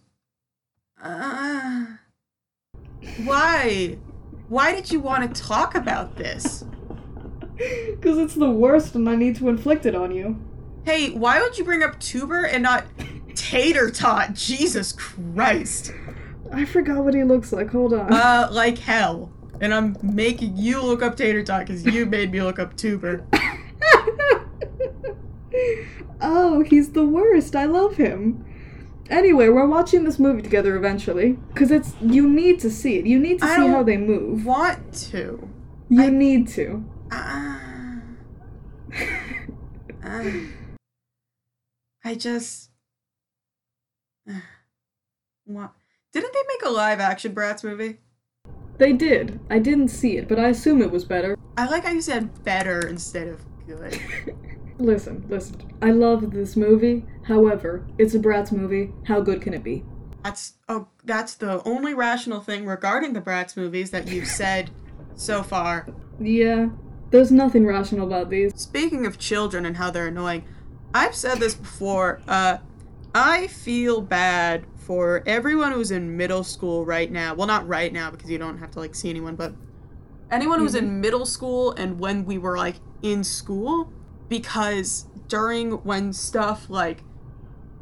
[1.02, 1.86] Uh,
[3.24, 3.98] why?
[4.48, 6.64] Why did you want to talk about this?
[7.56, 10.38] Because it's the worst and I need to inflict it on you.
[10.84, 12.84] Hey, why would you bring up tuber and not
[13.34, 14.34] tater tot?
[14.34, 15.92] Jesus Christ.
[16.52, 17.70] I forgot what he looks like.
[17.70, 18.12] Hold on.
[18.12, 19.32] Uh, like hell.
[19.60, 23.26] And I'm making you look up tater tot because you made me look up tuber.
[26.20, 27.56] oh, he's the worst.
[27.56, 28.45] I love him.
[29.10, 31.32] Anyway, we're watching this movie together eventually.
[31.48, 31.94] Because it's.
[32.00, 33.06] You need to see it.
[33.06, 34.44] You need to I see how they move.
[34.44, 35.48] Want to.
[35.88, 36.84] You I- need to.
[37.10, 37.58] Uh,
[40.04, 40.30] uh,
[42.04, 42.70] I just.
[44.28, 44.40] Uh,
[45.44, 45.72] what?
[46.12, 47.98] Didn't they make a live action Bratz movie?
[48.78, 49.38] They did.
[49.48, 51.36] I didn't see it, but I assume it was better.
[51.56, 54.00] I like how you said better instead of good.
[54.78, 55.56] Listen, listen.
[55.80, 57.04] I love this movie.
[57.22, 58.92] However, it's a Bratz movie.
[59.04, 59.84] How good can it be?
[60.22, 64.70] That's oh, that's the only rational thing regarding the Bratz movies that you've said
[65.14, 65.86] so far.
[66.20, 66.68] Yeah,
[67.10, 68.52] there's nothing rational about these.
[68.56, 70.44] Speaking of children and how they're annoying,
[70.92, 72.20] I've said this before.
[72.26, 72.58] Uh,
[73.14, 77.34] I feel bad for everyone who's in middle school right now.
[77.34, 79.54] Well, not right now because you don't have to like see anyone, but
[80.30, 83.92] anyone who's in middle school and when we were like in school,
[84.28, 87.02] because during when stuff like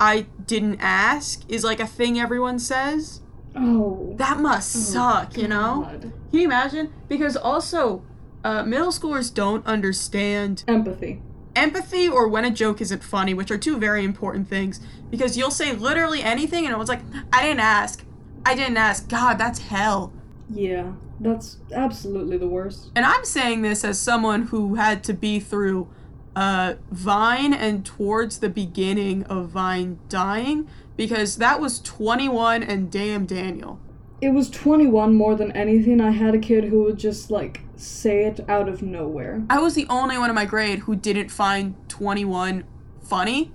[0.00, 3.20] I didn't ask is like a thing everyone says.
[3.56, 4.14] Oh.
[4.16, 5.82] That must suck, you know?
[5.88, 6.00] God.
[6.30, 6.92] Can you imagine?
[7.08, 8.02] Because also,
[8.42, 11.22] uh, middle schoolers don't understand Empathy.
[11.54, 14.80] empathy or when a joke isn't funny, which are two very important things.
[15.08, 17.02] Because you'll say literally anything, and it was like,
[17.32, 18.04] I didn't ask.
[18.44, 19.08] I didn't ask.
[19.08, 20.12] God, that's hell.
[20.50, 22.90] Yeah, that's absolutely the worst.
[22.96, 25.88] And I'm saying this as someone who had to be through
[26.36, 33.26] uh, Vine and towards the beginning of Vine dying, because that was 21 and damn
[33.26, 33.78] Daniel.
[34.20, 36.00] It was 21 more than anything.
[36.00, 39.42] I had a kid who would just like say it out of nowhere.
[39.50, 42.64] I was the only one in my grade who didn't find 21
[43.02, 43.52] funny.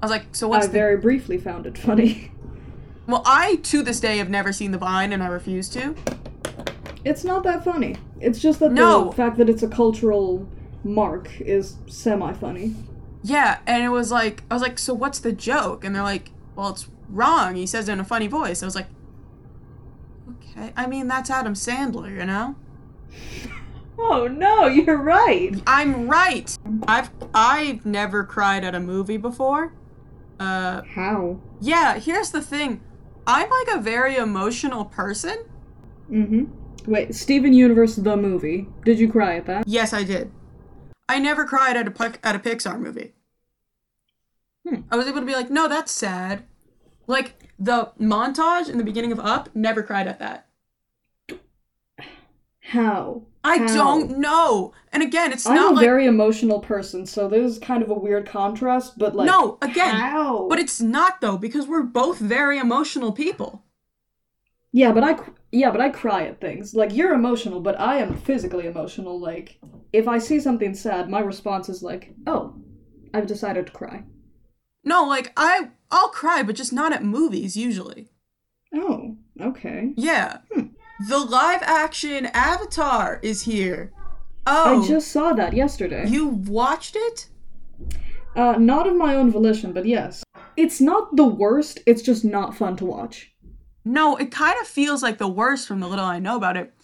[0.00, 2.32] I was like, so what's I the very briefly found it funny.
[3.06, 5.94] Well, I to this day have never seen the Vine, and I refuse to.
[7.06, 7.96] It's not that funny.
[8.20, 9.06] It's just that No.
[9.06, 10.46] the fact that it's a cultural
[10.88, 12.74] mark is semi funny.
[13.22, 15.84] Yeah, and it was like I was like, so what's the joke?
[15.84, 17.54] And they're like, well, it's wrong.
[17.54, 18.62] He says it in a funny voice.
[18.62, 18.86] I was like,
[20.30, 20.72] okay.
[20.76, 22.56] I mean, that's Adam Sandler, you know.
[24.00, 25.60] Oh no, you're right.
[25.66, 26.56] I'm right.
[26.86, 29.72] I've I've never cried at a movie before.
[30.38, 31.40] Uh, How?
[31.60, 31.98] yeah.
[31.98, 32.80] Here's the thing.
[33.26, 35.44] I'm like a very emotional person.
[36.08, 36.44] Mm-hmm.
[36.88, 38.68] Wait, Steven Universe the movie.
[38.84, 39.66] Did you cry at that?
[39.66, 40.30] Yes, I did.
[41.08, 43.14] I never cried at a at a Pixar movie.
[44.66, 44.82] Hmm.
[44.90, 46.44] I was able to be like, no, that's sad.
[47.06, 50.46] Like the montage in the beginning of Up, never cried at that.
[52.60, 53.22] How?
[53.42, 53.66] I How?
[53.66, 54.74] don't know.
[54.92, 55.56] And again, it's not.
[55.56, 58.98] I'm not a like very emotional person, so this is kind of a weird contrast,
[58.98, 60.46] but like no, again, how?
[60.48, 63.62] but it's not though because we're both very emotional people.
[64.72, 65.16] Yeah, but I
[65.50, 66.74] yeah, but I cry at things.
[66.74, 69.18] Like you're emotional, but I am physically emotional.
[69.18, 69.58] Like
[69.92, 72.54] if I see something sad, my response is like, "Oh,
[73.14, 74.04] I've decided to cry."
[74.84, 78.08] No, like I I'll cry, but just not at movies usually.
[78.74, 79.92] Oh, okay.
[79.96, 80.38] Yeah.
[81.08, 83.92] The live action Avatar is here.
[84.46, 86.06] Oh, I just saw that yesterday.
[86.08, 87.28] you watched it?
[88.34, 90.22] Uh, not of my own volition, but yes.
[90.56, 91.80] It's not the worst.
[91.86, 93.32] It's just not fun to watch.
[93.88, 96.74] No, it kind of feels like the worst from the little I know about it.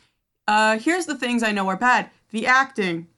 [0.48, 2.08] Uh, here's the things I know are bad.
[2.30, 3.08] The acting.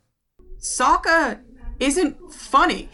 [0.59, 1.39] Sokka
[1.79, 2.89] isn't funny.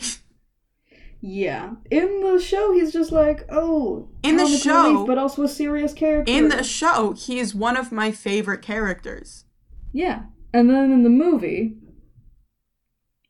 [1.23, 1.71] Yeah.
[1.91, 5.95] In the show, he's just like, oh, In the show- relief, but also a serious
[5.95, 6.31] character.
[6.31, 9.45] In the show, he is one of my favorite characters.
[9.93, 11.77] yeah, and then in the movie,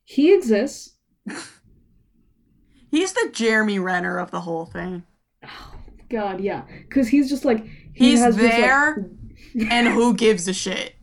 [0.02, 0.96] he exists.
[2.90, 5.04] He's the Jeremy Renner of the whole thing.
[6.12, 9.10] God, yeah, because he's just like he He's has this, like- there,
[9.70, 10.94] and who gives a shit?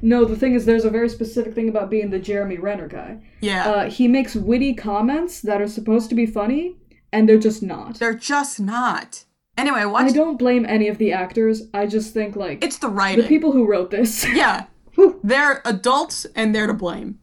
[0.00, 3.18] no, the thing is, there's a very specific thing about being the Jeremy Renner guy.
[3.40, 3.68] Yeah.
[3.68, 6.76] Uh, he makes witty comments that are supposed to be funny,
[7.12, 7.98] and they're just not.
[7.98, 9.24] They're just not.
[9.56, 11.62] Anyway, I don't blame any of the actors.
[11.74, 13.22] I just think like It's the writer.
[13.22, 14.24] the people who wrote this.
[14.32, 14.66] yeah.
[15.24, 17.18] They're adults and they're to blame.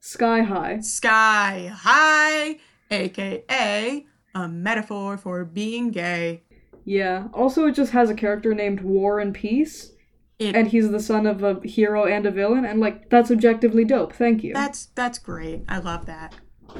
[0.00, 0.80] Sky high.
[0.80, 2.56] Sky High,
[2.90, 4.06] aka
[4.42, 6.42] a metaphor for being gay.
[6.84, 7.28] Yeah.
[7.34, 9.92] Also, it just has a character named Warren Peace,
[10.38, 13.84] It, and he's the son of a hero and a villain, and like that's objectively
[13.84, 14.12] dope.
[14.12, 14.54] Thank you.
[14.54, 15.64] that's that's great.
[15.68, 16.34] I love that.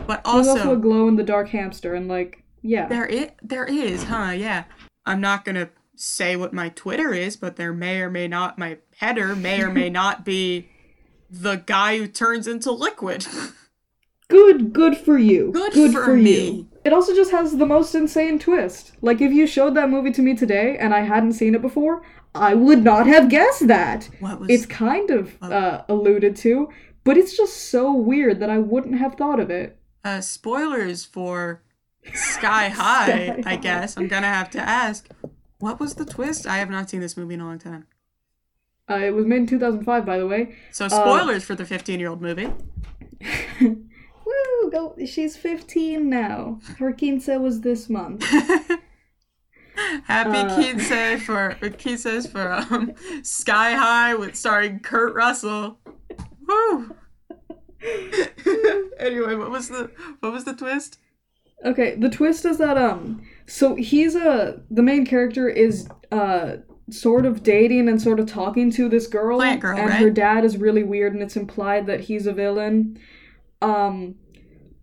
[0.06, 2.86] But There's also a glow in the dark hamster, and like yeah.
[2.86, 4.30] there it there is, huh?
[4.30, 4.64] Yeah.
[5.04, 8.78] I'm not gonna say what my Twitter is, but there may or may not my
[8.96, 10.68] header may or may not be
[11.30, 13.26] the guy who turns into liquid.
[14.28, 15.52] Good, good for you.
[15.52, 16.50] Good for me.
[16.50, 16.67] you.
[16.84, 18.92] It also just has the most insane twist.
[19.02, 22.02] Like if you showed that movie to me today and I hadn't seen it before,
[22.34, 24.08] I would not have guessed that.
[24.20, 26.68] What was It's kind of uh, alluded to,
[27.04, 29.76] but it's just so weird that I wouldn't have thought of it.
[30.04, 31.62] uh spoilers for
[32.14, 33.96] Sky High, Sky I guess.
[33.96, 35.08] I'm gonna have to ask.
[35.58, 36.46] What was the twist?
[36.46, 37.86] I have not seen this movie in a long time.
[38.88, 40.54] Uh, it was made in 2005, by the way.
[40.70, 42.48] So spoilers for the 15 year old movie.
[44.70, 44.94] Go.
[45.06, 46.60] She's 15 now.
[46.78, 48.24] Her quince was this month.
[50.04, 55.78] Happy Uh, Quince for Quinces for um, Sky High with starring Kurt Russell.
[56.46, 56.94] Woo!
[58.98, 60.98] anyway, what was the what was the twist?
[61.64, 66.56] Okay, the twist is that um so he's a the main character is uh
[66.90, 70.00] sort of dating and sort of talking to this girl girl, and right?
[70.00, 72.98] her dad is really weird and it's implied that he's a villain.
[73.62, 74.16] Um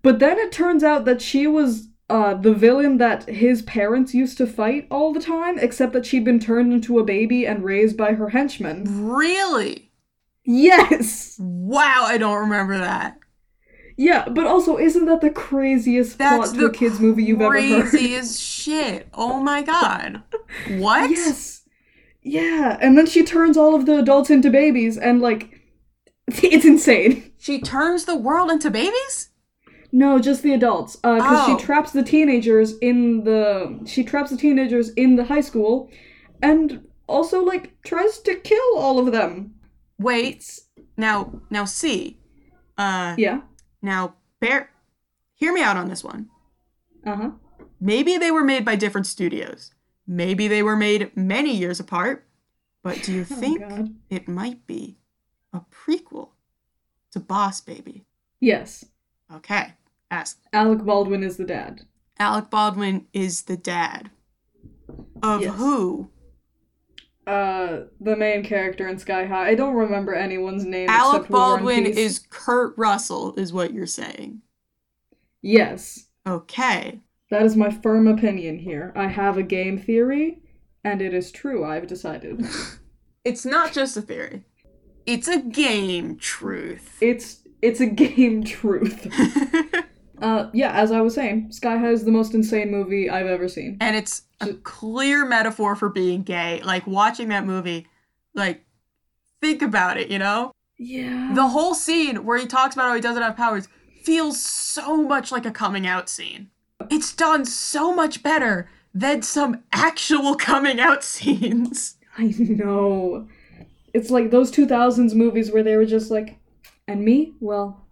[0.06, 4.38] but then it turns out that she was uh the villain that his parents used
[4.38, 7.97] to fight all the time except that she'd been turned into a baby and raised
[7.97, 8.84] by her henchmen.
[9.03, 9.91] Really?
[10.43, 11.38] Yes.
[11.39, 13.18] Wow, I don't remember that.
[13.97, 17.60] Yeah, but also isn't that the craziest That's plot to a kids movie you've ever
[17.60, 17.89] heard?
[17.89, 19.08] craziest shit.
[19.12, 20.22] Oh my god.
[20.68, 21.10] What?
[21.10, 21.64] Yes.
[22.22, 25.62] Yeah, and then she turns all of the adults into babies, and like,
[26.28, 27.32] it's insane.
[27.39, 29.30] She turns the world into babies?
[29.92, 30.96] No, just the adults.
[30.98, 31.58] Because Oh.
[31.58, 33.80] she traps the teenagers in the.
[33.86, 35.90] She traps the teenagers in the high school,
[36.42, 39.56] and also like tries to kill all of them.
[40.00, 40.60] Wait.
[40.98, 42.20] Now, now, see.
[42.78, 43.42] Uh, Yeah.
[43.82, 44.70] now, bear.
[45.36, 46.30] Hear me out on this one.
[47.06, 47.32] Uh huh.
[47.80, 49.74] Maybe they were made by different studios.
[50.08, 52.26] Maybe they were made many years apart.
[52.84, 54.98] But do you think Oh, it might be
[55.54, 56.30] a prequel
[57.12, 58.06] to Boss Baby?
[58.40, 58.86] Yes.
[59.34, 59.73] Okay.
[60.11, 60.39] Ask.
[60.53, 61.82] Alec Baldwin is the dad.
[62.19, 64.11] Alec Baldwin is the dad.
[65.23, 65.55] Of Yes.
[65.55, 66.09] who?
[67.26, 69.49] Uh, the main character in Sky High.
[69.49, 70.88] I don't remember anyone's name.
[70.89, 74.41] Alec except Baldwin is Kurt Russell, is what you're saying.
[75.41, 76.05] Yes.
[76.28, 76.99] Okay.
[77.32, 78.93] That is my firm opinion here.
[78.95, 80.43] I have a game theory,
[80.84, 82.45] and it is true, I've decided.
[83.26, 84.43] It's not just a theory.
[85.07, 86.95] It's a game truth.
[87.01, 89.08] it's it's a game truth.
[90.22, 93.49] Uh yeah, as I was saying, Sky High is the most insane movie I've ever
[93.49, 93.76] seen.
[93.82, 96.62] and it's a clear metaphor for being gay.
[96.64, 97.86] Like watching that movie,
[98.34, 98.64] like
[99.41, 100.53] think about it, you know?
[100.78, 101.34] Yeah.
[101.36, 103.68] The whole scene where he talks about how he doesn't have powers
[104.03, 106.49] feels so much like a coming out scene.
[106.89, 111.97] It's done so much better than some actual coming out scenes.
[112.18, 113.28] I know.
[113.93, 116.38] It's like those 2000s movies where they were just like,
[116.88, 117.34] and me?
[117.40, 117.86] Well,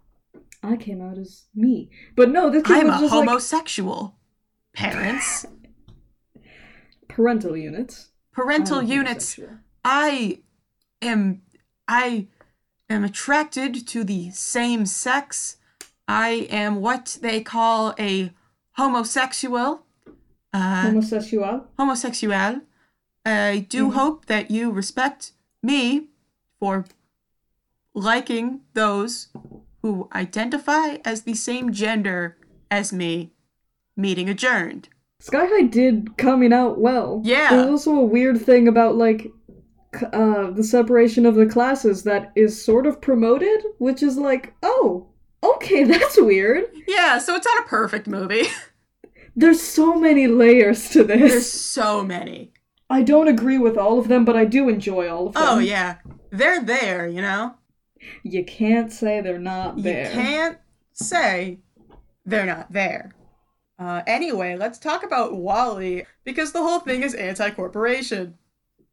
[0.62, 1.90] I came out as me.
[2.16, 4.14] But no, this kid I'm was a just like homosexual.
[4.74, 5.46] Parents,
[7.08, 8.08] parental units.
[8.32, 9.38] parental units.
[9.84, 10.40] I
[11.02, 11.42] am
[11.86, 12.26] I
[12.88, 15.56] am attracted to the same sex.
[16.08, 18.32] I am what they call a
[18.72, 19.82] homosexual.
[20.52, 21.66] Uh, Homosexual.
[21.78, 22.60] homosexual.
[23.26, 23.92] I do Mhm.
[23.94, 25.32] hope that you respect
[25.62, 26.08] me
[26.60, 26.84] for
[27.94, 29.28] liking those
[29.82, 32.36] who identify as the same gender
[32.70, 33.32] as me.
[33.96, 34.88] Meeting adjourned.
[35.20, 37.22] Sky High did coming out well.
[37.24, 37.50] Yeah.
[37.50, 39.30] There's also a weird thing about like
[40.12, 45.06] uh the separation of the classes that is sort of promoted, which is like, oh,
[45.42, 46.64] okay, that's weird.
[46.88, 48.44] Yeah, so it's not a perfect movie.
[49.36, 51.32] There's so many layers to this.
[51.32, 52.52] There's so many.
[52.90, 55.42] I don't agree with all of them, but I do enjoy all of them.
[55.44, 55.96] Oh yeah,
[56.30, 57.08] they're there.
[57.08, 57.54] You know,
[58.22, 60.06] You can't say they're not there.
[60.06, 60.58] you can't
[60.92, 61.58] say
[62.24, 63.12] they're not there.
[63.78, 68.38] Uh, anyway, let's talk about WALL-E because the whole thing is anti-corporation,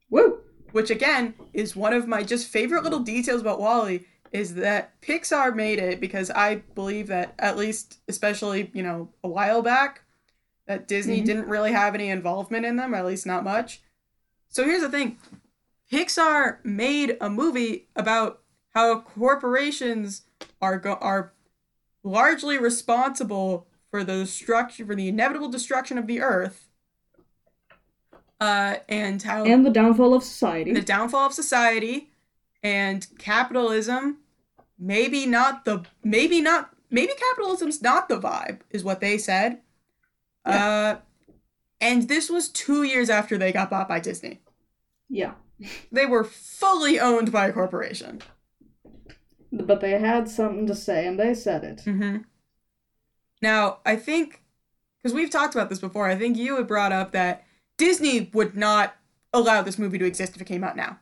[0.09, 0.39] Woo!
[0.71, 5.53] which again is one of my just favorite little details about WALL-E is that Pixar
[5.55, 10.01] made it because I believe that at least, especially you know a while back,
[10.67, 11.25] that Disney Mhm.
[11.25, 13.81] didn't really have any involvement in them, or at least not much.
[14.47, 15.17] So here's the thing
[15.91, 18.40] Pixar made a movie about
[18.73, 20.23] how corporations
[20.61, 21.33] are go- are
[22.03, 26.67] largely responsible for the destruction for the inevitable destruction of the earth
[28.39, 30.73] uh, and how And the downfall of society.
[30.73, 32.11] the downfall of society
[32.63, 34.17] and capitalism
[34.79, 39.59] maybe not the maybe not maybe capitalism's not the vibe is what they said
[40.45, 40.95] uh
[41.79, 44.39] and this was two years after they got bought by disney
[45.09, 45.33] yeah.
[45.91, 48.21] they were fully owned by a corporation
[49.51, 51.81] But they had something to say, and they said it.
[51.85, 52.17] mm-hmm.
[53.41, 54.41] now i think
[55.01, 57.43] because we've talked about this before i think you had brought up that
[57.77, 58.95] disney would not
[59.33, 60.99] allow this movie to exist if it came out now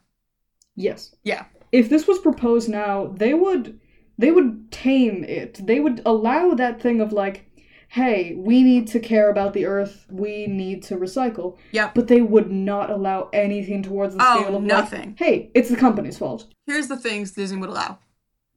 [0.76, 1.16] Yes.
[1.24, 3.80] yeah if this was proposed now, they would
[4.18, 5.60] they would tame it.
[5.68, 7.46] They would allow that thing of like,
[7.90, 11.58] hey, we need to care about the earth, we need to recycle.
[11.72, 11.92] Yeah.
[11.94, 15.10] But they would not allow anything towards the Oh, scale of nothing.
[15.10, 16.48] like, hey, it's the company's fault.
[16.66, 18.00] here's the things Disney would allow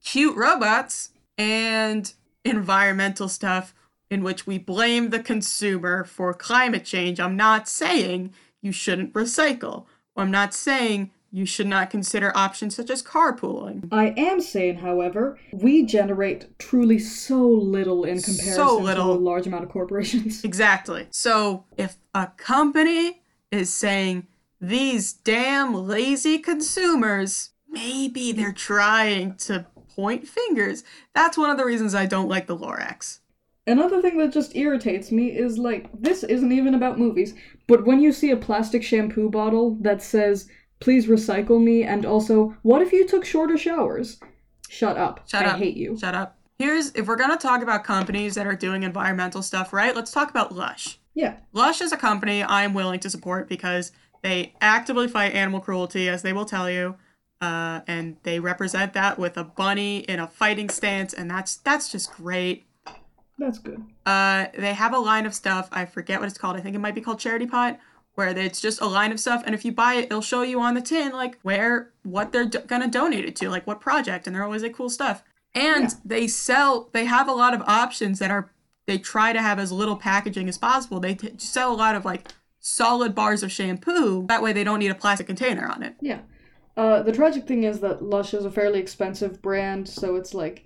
[0.05, 2.13] cute robots and
[2.45, 3.75] environmental stuff
[4.11, 7.19] in which we blame the consumer for climate change.
[7.19, 9.87] I'm not saying you shouldn't recycle.
[10.17, 13.89] I'm not saying you should not consider options such as carpooling.
[13.91, 19.15] I am saying, however, we generate truly so little in comparison So little.
[19.15, 20.45] to a large amount of corporations.
[20.53, 21.07] Exactly.
[21.11, 24.27] So if a company is saying
[24.61, 29.65] these damn lazy consumers, maybe they're trying to
[29.95, 30.85] point fingers.
[31.15, 33.21] That's one of the reasons I don't like the Lorax.
[33.67, 37.35] Another thing that just irritates me is like, this isn't even about movies,
[37.69, 40.49] but when you see a plastic shampoo bottle that says,
[40.81, 44.19] please recycle me, and also, what if you took shorter showers?
[44.69, 45.29] Shut up.
[45.29, 45.59] Shut I up.
[45.59, 45.97] hate you.
[45.97, 46.39] Shut up.
[46.59, 49.95] Here's if we're gonna talk about companies that are doing environmental stuff, right?
[49.95, 50.99] Let's talk about Lush.
[51.15, 51.37] Yeah.
[51.53, 56.23] Lush is a company I'm willing to support because they actively fight animal cruelty, as
[56.23, 56.97] they will tell you,
[57.43, 61.91] uh, and they represent that with a bunny in a fighting stance, and that's that's
[61.91, 62.65] just great.
[63.39, 63.83] That's good.
[64.07, 65.69] Uh, they have a line of stuff.
[65.73, 66.57] I forget what it's called.
[66.57, 67.79] I think it might be called Charity Pot,
[68.15, 70.61] where it's just a line of stuff, and if you buy it, it'll show you
[70.61, 74.27] on the tin like where what they're do- gonna donate it to, like what project,
[74.27, 75.23] and they're always like cool stuff.
[75.55, 75.89] And Yeah.
[76.05, 76.89] they sell.
[76.93, 78.51] They have a lot of options that are.
[78.87, 80.99] They try to have as little packaging as possible.
[81.01, 82.29] They t- sell a lot of like
[82.61, 84.27] solid bars of shampoo.
[84.29, 85.95] That way, they don't need a plastic container on it.
[86.01, 86.19] Yeah.
[86.77, 90.65] Uh, the tragic thing is that Lush is a fairly expensive brand, so it's like,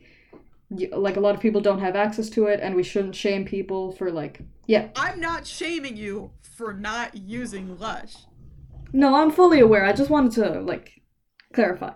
[0.71, 3.93] like a lot of people don't have access to it, and we shouldn't shame people
[3.93, 4.89] for like, yeah.
[4.97, 8.15] I'm not shaming you for not using Lush.
[8.93, 9.85] No, I'm fully aware.
[9.85, 11.03] I just wanted to like
[11.53, 11.93] clarify,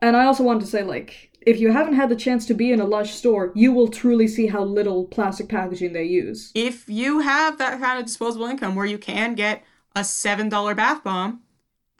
[0.00, 2.72] and I also wanted to say like, if you haven't had the chance to be
[2.72, 6.50] in a Lush store, you will truly see how little plastic packaging they use.
[6.54, 9.62] if you have that kind of disposable income where you can get
[9.94, 11.41] a $7 bath bomb,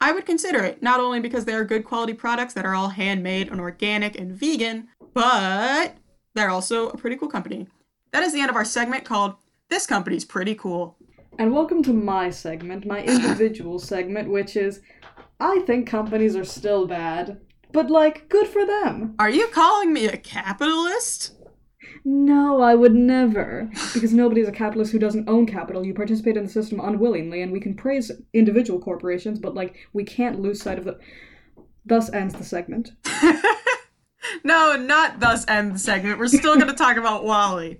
[0.03, 0.83] I would consider it.
[0.83, 4.33] Not only because they are good quality products that are all handmade and organic and
[4.33, 5.95] vegan, but
[6.33, 7.67] they're also a pretty cool company.
[8.11, 9.35] That is the end of our segment called
[9.69, 10.97] This Company's Pretty Cool.
[11.39, 14.81] And welcome to my segment, my individual segment, which is,
[15.39, 17.39] I think companies are still bad,
[17.71, 19.15] but like, good for them.
[19.19, 21.33] Are you calling me a capitalist?
[22.05, 23.69] No, I would never.
[23.93, 25.85] Because nobody's a capitalist who doesn't own capital.
[25.85, 30.03] You participate in the system unwillingly, and we can praise individual corporations, but like, we
[30.03, 30.99] can't lose sight of the.
[31.85, 32.91] Thus ends the segment.
[34.43, 36.19] no, not thus end the segment.
[36.19, 37.79] We're still going to talk about WALL-E.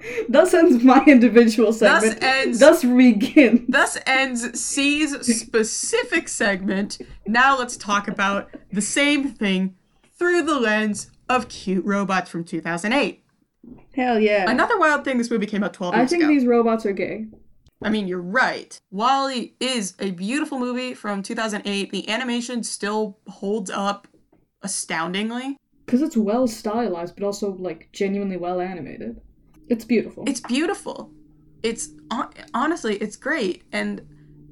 [0.28, 2.20] Thus ends my individual segment.
[2.20, 3.62] Thus ends Thus begins.
[3.68, 6.98] Thus ends C's specific segment.
[7.26, 9.74] Now let's talk about the same thing
[10.16, 13.22] through the lens of cute robots from 2008.
[13.94, 14.50] Hell yeah.
[14.50, 16.32] Another wild thing this movie came out 12 I years think ago.
[16.32, 17.26] these robots are gay.
[17.82, 18.80] I mean, you're right.
[18.90, 21.92] WALL-E is a beautiful movie from 2008.
[21.92, 24.08] The animation still holds up
[24.62, 25.56] astoundingly.
[25.86, 29.20] Because it's well stylized, but also, like, genuinely well animated.
[29.68, 30.24] It's beautiful.
[30.26, 31.12] It's beautiful.
[31.62, 31.90] It's
[32.54, 34.02] honestly, it's great, and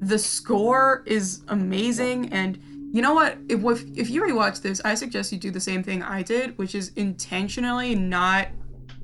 [0.00, 2.32] the score is amazing.
[2.32, 2.58] And
[2.96, 3.36] you know what?
[3.50, 6.56] If if, if you rewatch this, I suggest you do the same thing I did,
[6.56, 8.48] which is intentionally not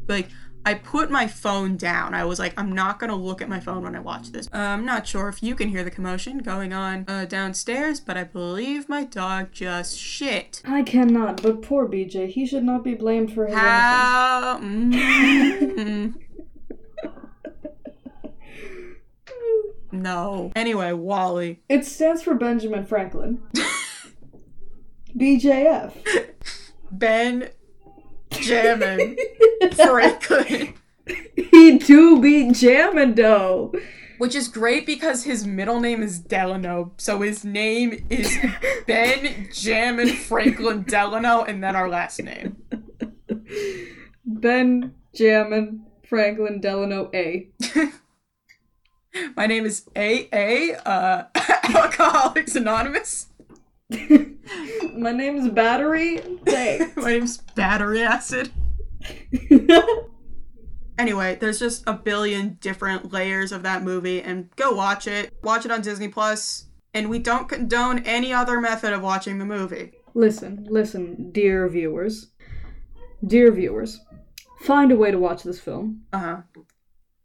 [0.09, 0.29] like
[0.65, 2.15] I put my phone down.
[2.15, 4.47] I was like, I'm not gonna look at my phone when I watch this.
[4.47, 8.17] Uh, I'm not sure if you can hear the commotion going on uh, downstairs, but
[8.17, 10.63] I believe my dog just shit.
[10.65, 13.55] I cannot, but poor BJ, he should not be blamed for his.
[13.55, 14.59] How?
[14.73, 16.15] Mm.
[19.93, 20.51] no.
[20.57, 21.61] Anyway, WALL-E.
[21.69, 23.43] It stands for Benjamin Franklin.
[25.17, 25.93] BJF.
[26.91, 27.51] Ben
[28.31, 29.17] Jammin
[29.75, 30.75] Franklin.
[31.37, 33.73] he do be jammin' though.
[34.19, 36.93] Which is great because his middle name is Delano.
[36.97, 38.37] So his name is
[38.87, 42.57] Ben Jammin Franklin Delano and then our last name.
[44.25, 47.49] Ben Jammin Franklin Delano A.
[49.37, 51.27] My name is AA, uh,
[51.75, 53.27] Alcoholics Anonymous.
[54.95, 56.19] My name is Battery.
[56.45, 56.97] Thanks.
[56.97, 58.51] My name's Battery Acid.
[60.99, 65.33] Anyway, there's just a billion different layers of that movie, and go watch it.
[65.43, 66.13] Watch it on Disney
[66.95, 69.93] And we don't condone any other method of watching the movie.
[70.15, 72.31] listen, listen, dear viewers.
[73.27, 74.01] Dear viewers,
[74.61, 76.03] find a way to watch this film.
[76.13, 76.37] Uh huh.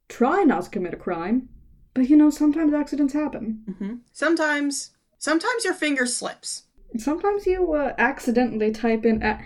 [0.08, 1.50] Try not to commit a crime,
[1.94, 3.64] but you know, sometimes accidents happen.
[3.78, 6.64] hmm Sometimes, sometimes your finger slips.
[6.98, 9.22] Sometimes you uh, accidentally type in.
[9.22, 9.44] A-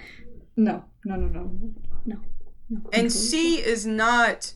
[0.55, 1.51] no, no, no, no,
[2.05, 2.17] no,
[2.69, 2.80] no.
[2.93, 4.53] And C is not.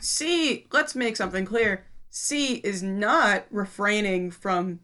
[0.00, 1.86] C, let's make something clear.
[2.10, 4.80] C is not refraining from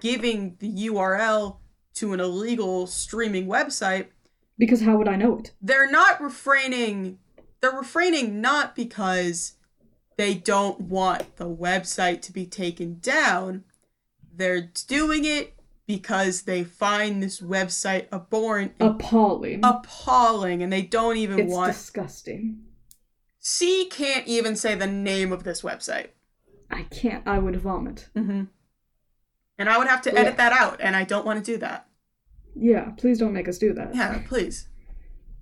[0.00, 1.56] giving the URL
[1.94, 4.06] to an illegal streaming website.
[4.58, 5.52] Because how would I know it?
[5.60, 7.18] They're not refraining.
[7.60, 9.54] They're refraining not because
[10.16, 13.64] they don't want the website to be taken down.
[14.34, 15.54] They're doing it
[15.86, 19.60] because they find this website abhorrent and Appalling.
[19.64, 22.60] appalling and they don't even it's want disgusting.
[23.40, 26.08] C can't even say the name of this website.
[26.70, 27.26] I can't.
[27.26, 28.08] I would vomit.
[28.14, 28.44] Mm-hmm.
[29.58, 30.20] And I would have to Yeah.
[30.20, 31.88] edit that out, and I don't want to do that.
[32.54, 33.94] Yeah, please don't make us do that.
[33.94, 34.68] Yeah, please.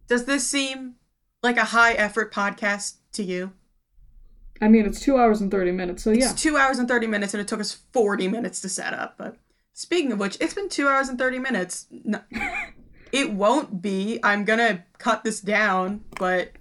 [0.08, 0.94] Does this seem
[1.42, 3.52] like a high effort podcast to you?
[4.60, 6.30] I mean, it's two hours and 30 minutes, so yeah.
[6.30, 9.14] It's two hours and 30 minutes, and it took us 40 minutes to set up.
[9.18, 9.36] But
[9.72, 11.86] speaking of which, it's been two hours and 30 minutes.
[11.90, 12.20] No,
[13.12, 14.18] it won't be.
[14.22, 16.52] I'm gonna cut this down, but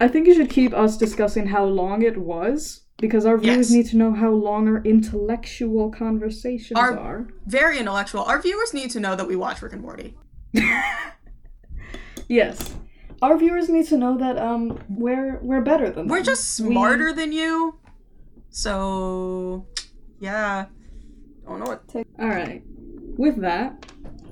[0.00, 3.70] I think you should keep us discussing how long it was, because our viewers Yes.
[3.70, 7.28] need to know how long our intellectual conversations Our- are.
[7.46, 8.22] very intellectual.
[8.24, 10.16] Our viewers need to know that we watch Rick and Morty.
[12.28, 12.74] Yes.
[13.22, 17.12] Our viewers need to know that um we're we're better than We're just We- smarter
[17.12, 17.78] than you.
[18.50, 19.66] So,
[20.20, 20.66] yeah.
[21.46, 21.82] Don't know what.
[22.18, 22.62] All right.
[23.18, 23.86] With that,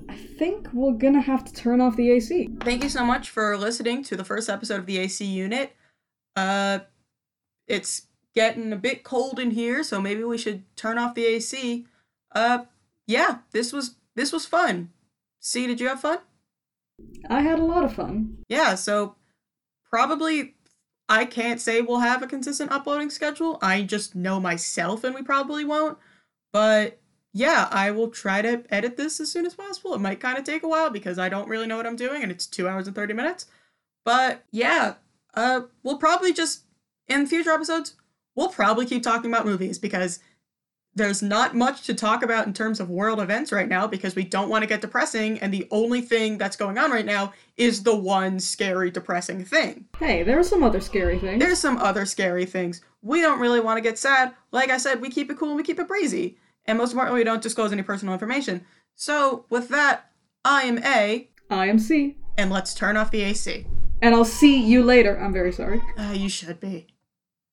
[0.09, 2.49] I think we're gonna have to turn off the AC.
[2.61, 5.75] Thank you so much for listening to the first episode of the AC unit.
[6.37, 6.81] Uh,
[7.67, 11.87] it's getting a bit cold in here, so maybe we should turn off the AC.
[12.35, 12.65] Uh,
[13.07, 14.91] yeah, this was this was fun.
[15.41, 16.19] See, did you have fun?
[17.29, 18.39] I had a lot of fun.
[18.49, 19.17] Yeah, so
[19.91, 20.55] probably
[21.09, 23.59] I can't say we'll have a consistent uploading schedule.
[23.61, 25.99] I just know myself and we probably won't.
[26.53, 27.01] But
[27.33, 29.95] yeah, I will try to edit this as soon as possible.
[29.95, 32.23] It might kind of take a while because I don't really know what I'm doing
[32.23, 33.47] and it's 2 hours and 30 minutes.
[34.05, 34.95] But yeah,
[35.35, 36.65] uh we'll probably just
[37.09, 37.95] in future episodes,
[38.35, 40.19] we'll probably keep talking about movies because
[40.95, 44.25] there's not much to talk about in terms of world events right now because we
[44.25, 47.83] don't want to get depressing and the only thing that's going on right now is
[47.83, 49.87] the one scary depressing thing.
[49.99, 51.43] Hey, there are some other scary things.
[51.43, 52.83] There's some other scary things.
[53.01, 54.35] We don't really want to get sad.
[54.51, 56.37] Like I said, we keep it cool and we keep it breezy.
[56.67, 58.65] And most importantly, we don't disclose any personal information.
[58.95, 60.11] So, with that,
[60.45, 63.67] I am A, I am C, and let's turn off the AC.
[64.03, 65.19] and I'll see you later.
[65.19, 65.81] I'm very sorry.
[65.99, 66.87] Uh, you should be.